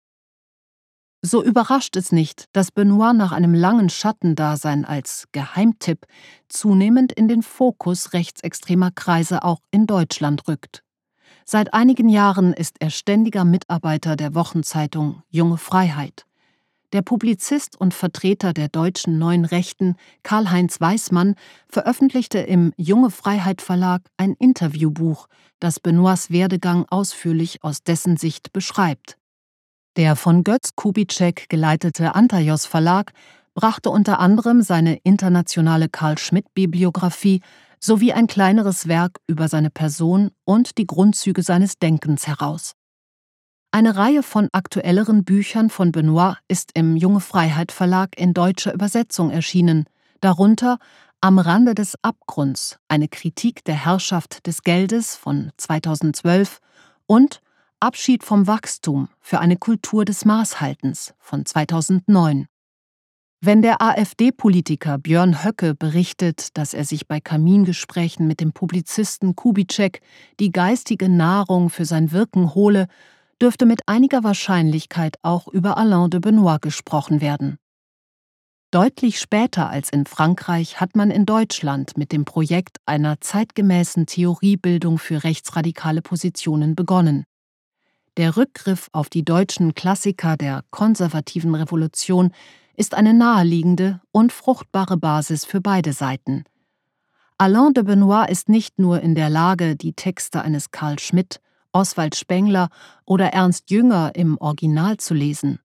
So 1.20 1.42
überrascht 1.42 1.96
es 1.96 2.12
nicht, 2.12 2.44
dass 2.52 2.70
Benoit 2.70 3.16
nach 3.16 3.33
einem 3.33 3.52
langen 3.52 3.88
Schattendasein 3.88 4.85
als 4.85 5.24
Geheimtipp 5.33 6.07
zunehmend 6.48 7.12
in 7.12 7.26
den 7.26 7.42
Fokus 7.42 8.12
rechtsextremer 8.12 8.92
Kreise 8.92 9.42
auch 9.42 9.61
in 9.72 9.88
Deutschland 9.88 10.46
rückt. 10.46 10.85
Seit 11.44 11.74
einigen 11.74 12.09
Jahren 12.09 12.52
ist 12.52 12.76
er 12.78 12.90
ständiger 12.90 13.44
Mitarbeiter 13.44 14.14
der 14.14 14.35
Wochenzeitung 14.37 15.22
Junge 15.28 15.59
Freiheit. 15.59 16.24
Der 16.92 17.02
Publizist 17.02 17.78
und 17.78 17.94
Vertreter 17.94 18.52
der 18.54 18.68
deutschen 18.68 19.18
Neuen 19.18 19.44
Rechten 19.44 19.96
Karl-Heinz 20.22 20.81
Weismann 20.81 21.35
veröffentlichte 21.68 22.38
im 22.38 22.72
Junge 22.76 23.11
Freiheit 23.11 23.61
Verlag 23.61 24.02
ein 24.16 24.35
Interviewbuch, 24.38 25.26
das 25.59 25.81
Benoits 25.81 26.31
Werdegang 26.31 26.87
ausführlich 26.88 27.62
aus 27.64 27.83
dessen 27.83 28.16
Sicht 28.16 28.52
beschreibt. 28.52 29.17
Der 29.98 30.14
von 30.14 30.44
Götz 30.44 30.76
Kubitschek 30.76 31.48
geleitete 31.48 32.14
Antaios 32.14 32.66
Verlag 32.66 33.12
brachte 33.54 33.90
unter 33.90 34.20
anderem 34.20 34.62
seine 34.62 34.94
internationale 35.02 35.88
Karl-Schmidt-Bibliographie 35.88 37.40
sowie 37.80 38.12
ein 38.12 38.28
kleineres 38.28 38.87
Werk 38.87 39.18
über 39.26 39.48
seine 39.48 39.70
Person 39.70 40.30
und 40.44 40.78
die 40.78 40.87
Grundzüge 40.87 41.42
seines 41.42 41.80
Denkens 41.80 42.28
heraus. 42.28 42.74
Eine 43.72 43.96
Reihe 43.96 44.22
von 44.22 44.48
aktuelleren 44.52 45.24
Büchern 45.24 45.68
von 45.68 45.90
Benoit 45.90 46.37
ist 46.46 46.70
im 46.74 46.94
Junge 46.94 47.18
Freiheit 47.18 47.72
Verlag 47.72 48.16
in 48.16 48.34
deutscher 48.34 48.72
Übersetzung 48.72 49.32
erschienen, 49.32 49.87
darunter 50.20 50.78
Am 51.20 51.40
Rande 51.40 51.74
des 51.74 51.96
Abgrunds, 52.02 52.78
eine 52.87 53.08
Kritik 53.08 53.64
der 53.64 53.84
Herrschaft 53.84 54.46
des 54.46 54.62
Geldes 54.62 55.16
von 55.16 55.50
2012 55.56 56.61
und 57.06 57.40
Abschied 57.80 58.24
vom 58.24 58.48
Wachstum 58.48 59.08
für 59.20 59.38
eine 59.38 59.56
Kultur 59.56 60.04
des 60.04 60.24
Maßhaltens 60.24 61.14
von 61.20 61.46
2009. 61.46 62.48
Wenn 63.40 63.62
der 63.62 63.80
AfD-Politiker 63.80 64.98
Björn 64.98 65.44
Höcke 65.44 65.76
berichtet, 65.76 66.58
dass 66.58 66.74
er 66.74 66.84
sich 66.84 67.06
bei 67.06 67.20
Kamingesprächen 67.20 68.26
mit 68.26 68.40
dem 68.40 68.52
Publizisten 68.52 69.36
Kubitschek 69.36 70.00
die 70.40 70.50
geistige 70.50 71.08
Nahrung 71.08 71.70
für 71.70 71.84
sein 71.84 72.10
Wirken 72.10 72.56
hole, 72.56 72.88
dürfte 73.40 73.64
mit 73.64 73.82
einiger 73.86 74.24
Wahrscheinlichkeit 74.24 75.14
auch 75.22 75.46
über 75.46 75.76
Alain 75.76 76.10
de 76.10 76.18
Benoit 76.18 76.60
gesprochen 76.60 77.20
werden. 77.20 77.58
Deutlich 78.72 79.20
später 79.20 79.70
als 79.70 79.90
in 79.90 80.04
Frankreich 80.04 80.80
hat 80.80 80.96
man 80.96 81.12
in 81.12 81.26
Deutschland 81.26 81.96
mit 81.96 82.10
dem 82.10 82.24
Projekt 82.24 82.78
einer 82.86 83.20
zeitgemäßen 83.20 84.06
Theoriebildung 84.06 84.98
für 84.98 85.22
rechtsradikale 85.22 86.02
Positionen 86.02 86.74
begonnen. 86.74 87.22
Der 88.18 88.37
Rückgriff 88.37 88.88
auf 88.90 89.09
die 89.09 89.24
deutschen 89.24 89.74
Klassiker 89.74 90.37
der 90.37 90.64
konservativen 90.72 91.54
Revolution 91.54 92.33
ist 92.74 92.94
eine 92.94 93.14
naheliegende 93.14 94.00
und 94.11 94.33
fruchtbare 94.33 94.96
Basis 94.96 95.44
für 95.44 95.61
beide 95.61 95.92
Seiten. 95.92 96.42
Alain 97.38 97.74
de 97.74 97.85
Benoit 97.85 98.28
ist 98.28 98.48
nicht 98.48 98.81
nur 98.81 99.00
in 99.02 99.14
der 99.14 99.31
Lage, 99.31 99.76
die 99.76 99.92
Texte 99.92 100.42
eines 100.42 100.72
Karl 100.72 100.98
Schmidt, 100.98 101.40
Oswald 101.70 102.16
Spengler 102.16 102.70
oder 103.04 103.28
Ernst 103.33 103.70
Jünger 103.70 104.11
im 104.16 104.37
Original 104.38 104.96
zu 104.96 105.14
lesen. 105.14 105.61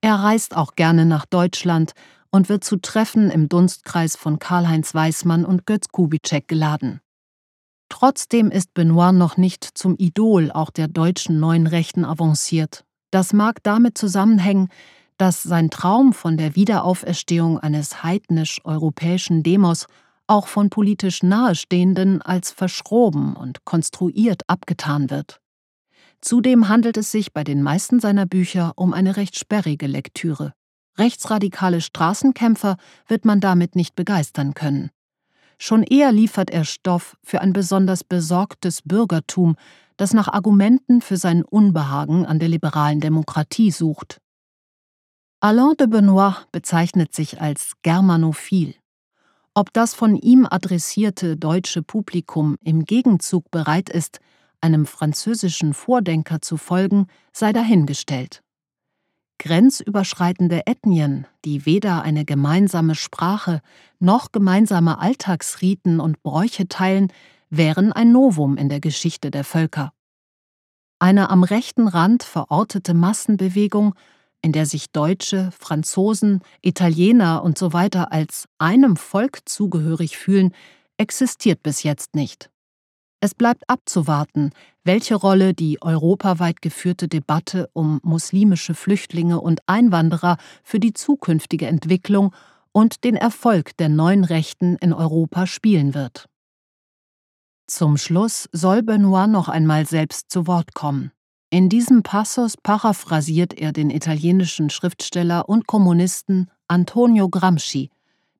Er 0.00 0.14
reist 0.14 0.56
auch 0.56 0.76
gerne 0.76 1.04
nach 1.04 1.26
Deutschland 1.26 1.92
und 2.30 2.48
wird 2.48 2.64
zu 2.64 2.78
Treffen 2.80 3.30
im 3.30 3.50
Dunstkreis 3.50 4.16
von 4.16 4.38
Karl-Heinz 4.38 4.94
Weismann 4.94 5.44
und 5.44 5.66
Götz 5.66 5.88
Kubitschek 5.88 6.48
geladen. 6.48 7.02
Trotzdem 7.88 8.50
ist 8.50 8.74
Benoit 8.74 9.14
noch 9.14 9.36
nicht 9.36 9.64
zum 9.64 9.96
Idol 9.98 10.50
auch 10.50 10.70
der 10.70 10.88
deutschen 10.88 11.40
neuen 11.40 11.66
Rechten 11.66 12.04
avanciert. 12.04 12.84
Das 13.10 13.32
mag 13.32 13.62
damit 13.62 13.96
zusammenhängen, 13.96 14.68
dass 15.16 15.42
sein 15.42 15.70
Traum 15.70 16.12
von 16.12 16.36
der 16.36 16.54
Wiederauferstehung 16.54 17.58
eines 17.58 18.02
heidnisch-europäischen 18.02 19.42
Demos 19.42 19.86
auch 20.26 20.46
von 20.46 20.70
politisch 20.70 21.22
Nahestehenden 21.22 22.22
als 22.22 22.52
verschroben 22.52 23.34
und 23.34 23.64
konstruiert 23.64 24.42
abgetan 24.46 25.10
wird. 25.10 25.40
Zudem 26.20 26.68
handelt 26.68 26.96
es 26.96 27.10
sich 27.10 27.32
bei 27.32 27.44
den 27.44 27.62
meisten 27.62 28.00
seiner 28.00 28.26
Bücher 28.26 28.72
um 28.76 28.92
eine 28.92 29.16
recht 29.16 29.38
sperrige 29.38 29.86
Lektüre. 29.86 30.52
Rechtsradikale 30.98 31.80
Straßenkämpfer 31.80 32.76
wird 33.06 33.24
man 33.24 33.40
damit 33.40 33.76
nicht 33.76 33.94
begeistern 33.94 34.54
können. 34.54 34.90
Schon 35.58 35.82
eher 35.82 36.12
liefert 36.12 36.50
er 36.50 36.64
Stoff 36.64 37.16
für 37.22 37.40
ein 37.40 37.52
besonders 37.52 38.04
besorgtes 38.04 38.82
Bürgertum, 38.82 39.56
das 39.96 40.14
nach 40.14 40.28
Argumenten 40.28 41.00
für 41.00 41.16
sein 41.16 41.42
Unbehagen 41.44 42.24
an 42.24 42.38
der 42.38 42.48
liberalen 42.48 43.00
Demokratie 43.00 43.72
sucht. 43.72 44.20
Alain 45.40 45.76
de 45.76 45.88
Benoit 45.88 46.46
bezeichnet 46.52 47.14
sich 47.14 47.40
als 47.40 47.72
Germanophil. 47.82 48.74
Ob 49.54 49.72
das 49.72 49.94
von 49.94 50.14
ihm 50.14 50.46
adressierte 50.48 51.36
deutsche 51.36 51.82
Publikum 51.82 52.56
im 52.62 52.84
Gegenzug 52.84 53.50
bereit 53.50 53.88
ist, 53.88 54.20
einem 54.60 54.86
französischen 54.86 55.74
Vordenker 55.74 56.40
zu 56.40 56.56
folgen, 56.56 57.06
sei 57.32 57.52
dahingestellt. 57.52 58.42
Grenzüberschreitende 59.38 60.66
Ethnien, 60.66 61.26
die 61.44 61.64
weder 61.64 62.02
eine 62.02 62.24
gemeinsame 62.24 62.94
Sprache 62.94 63.60
noch 63.98 64.32
gemeinsame 64.32 64.98
Alltagsriten 64.98 66.00
und 66.00 66.22
Bräuche 66.22 66.68
teilen, 66.68 67.12
wären 67.50 67.92
ein 67.92 68.12
Novum 68.12 68.56
in 68.56 68.68
der 68.68 68.80
Geschichte 68.80 69.30
der 69.30 69.44
Völker. 69.44 69.92
Eine 70.98 71.30
am 71.30 71.44
rechten 71.44 71.86
Rand 71.88 72.24
verortete 72.24 72.94
Massenbewegung 72.94 73.94
in 74.42 74.52
der 74.52 74.66
sich 74.66 74.90
Deutsche, 74.92 75.50
Franzosen, 75.58 76.42
Italiener 76.62 77.44
usw. 77.44 77.88
So 77.92 77.98
als 78.00 78.48
einem 78.58 78.96
Volk 78.96 79.48
zugehörig 79.48 80.16
fühlen, 80.16 80.54
existiert 80.96 81.62
bis 81.62 81.82
jetzt 81.82 82.14
nicht. 82.14 82.50
Es 83.20 83.34
bleibt 83.34 83.68
abzuwarten, 83.68 84.52
welche 84.84 85.16
Rolle 85.16 85.52
die 85.52 85.82
europaweit 85.82 86.62
geführte 86.62 87.08
Debatte 87.08 87.68
um 87.72 88.00
muslimische 88.04 88.74
Flüchtlinge 88.74 89.40
und 89.40 89.60
Einwanderer 89.66 90.36
für 90.62 90.78
die 90.78 90.92
zukünftige 90.92 91.66
Entwicklung 91.66 92.32
und 92.70 93.02
den 93.02 93.16
Erfolg 93.16 93.76
der 93.76 93.88
neuen 93.88 94.22
Rechten 94.22 94.76
in 94.76 94.92
Europa 94.92 95.46
spielen 95.46 95.94
wird. 95.94 96.26
Zum 97.66 97.96
Schluss 97.96 98.48
soll 98.52 98.82
Benoit 98.82 99.28
noch 99.28 99.48
einmal 99.48 99.84
selbst 99.84 100.30
zu 100.30 100.46
Wort 100.46 100.74
kommen. 100.74 101.10
In 101.50 101.68
diesem 101.68 102.02
Passus 102.02 102.56
paraphrasiert 102.56 103.52
er 103.54 103.72
den 103.72 103.90
italienischen 103.90 104.70
Schriftsteller 104.70 105.48
und 105.48 105.66
Kommunisten 105.66 106.50
Antonio 106.68 107.28
Gramsci, 107.28 107.90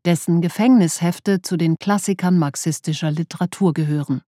dessen 0.04 0.40
Gefängnishefte 0.40 1.42
zu 1.42 1.56
den 1.56 1.78
Klassikern 1.78 2.38
marxistischer 2.38 3.10
Literatur 3.10 3.74
gehören. 3.74 4.22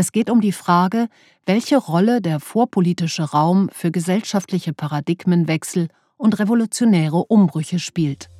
Es 0.00 0.12
geht 0.12 0.30
um 0.30 0.40
die 0.40 0.52
Frage, 0.52 1.08
welche 1.44 1.76
Rolle 1.76 2.20
der 2.20 2.38
vorpolitische 2.38 3.24
Raum 3.24 3.68
für 3.72 3.90
gesellschaftliche 3.90 4.72
Paradigmenwechsel 4.72 5.88
und 6.16 6.38
revolutionäre 6.38 7.16
Umbrüche 7.16 7.80
spielt. 7.80 8.30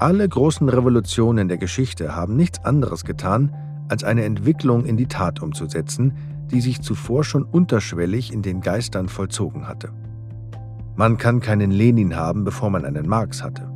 Alle 0.00 0.28
großen 0.28 0.68
Revolutionen 0.68 1.46
der 1.46 1.58
Geschichte 1.58 2.16
haben 2.16 2.34
nichts 2.34 2.64
anderes 2.64 3.04
getan, 3.04 3.54
als 3.88 4.02
eine 4.02 4.24
Entwicklung 4.24 4.84
in 4.84 4.96
die 4.96 5.06
Tat 5.06 5.40
umzusetzen, 5.40 6.12
die 6.50 6.60
sich 6.60 6.82
zuvor 6.82 7.22
schon 7.22 7.44
unterschwellig 7.44 8.32
in 8.32 8.42
den 8.42 8.60
Geistern 8.60 9.08
vollzogen 9.08 9.68
hatte. 9.68 9.92
Man 10.96 11.18
kann 11.18 11.38
keinen 11.38 11.70
Lenin 11.70 12.16
haben, 12.16 12.42
bevor 12.42 12.68
man 12.70 12.84
einen 12.84 13.06
Marx 13.06 13.44
hatte. 13.44 13.70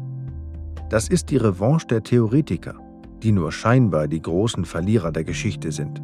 Das 0.88 1.06
ist 1.06 1.30
die 1.30 1.36
Revanche 1.36 1.86
der 1.86 2.02
Theoretiker, 2.02 2.74
die 3.22 3.30
nur 3.30 3.52
scheinbar 3.52 4.08
die 4.08 4.20
großen 4.20 4.64
Verlierer 4.64 5.12
der 5.12 5.22
Geschichte 5.22 5.70
sind. 5.70 6.02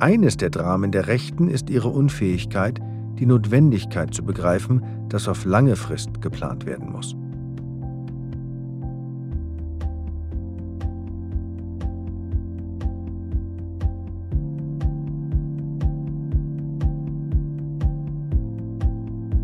Eines 0.00 0.36
der 0.36 0.50
Dramen 0.50 0.90
der 0.90 1.06
Rechten 1.06 1.48
ist 1.48 1.70
ihre 1.70 1.88
Unfähigkeit, 1.88 2.80
die 3.18 3.26
Notwendigkeit 3.26 4.12
zu 4.12 4.24
begreifen, 4.24 4.82
dass 5.08 5.28
auf 5.28 5.44
lange 5.44 5.76
Frist 5.76 6.20
geplant 6.20 6.66
werden 6.66 6.90
muss. 6.90 7.16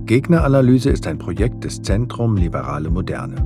Gegneranalyse 0.07 0.91
ist 0.91 1.07
ein 1.07 1.19
Projekt 1.19 1.63
des 1.63 1.81
Zentrum 1.83 2.37
Liberale 2.37 2.91
Moderne. 2.91 3.37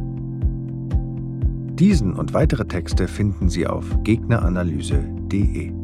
Diesen 1.75 2.15
und 2.15 2.33
weitere 2.33 2.65
Texte 2.65 3.07
finden 3.07 3.51
Sie 3.51 3.67
auf 3.67 3.85
gegneranalyse.de. 4.03 5.84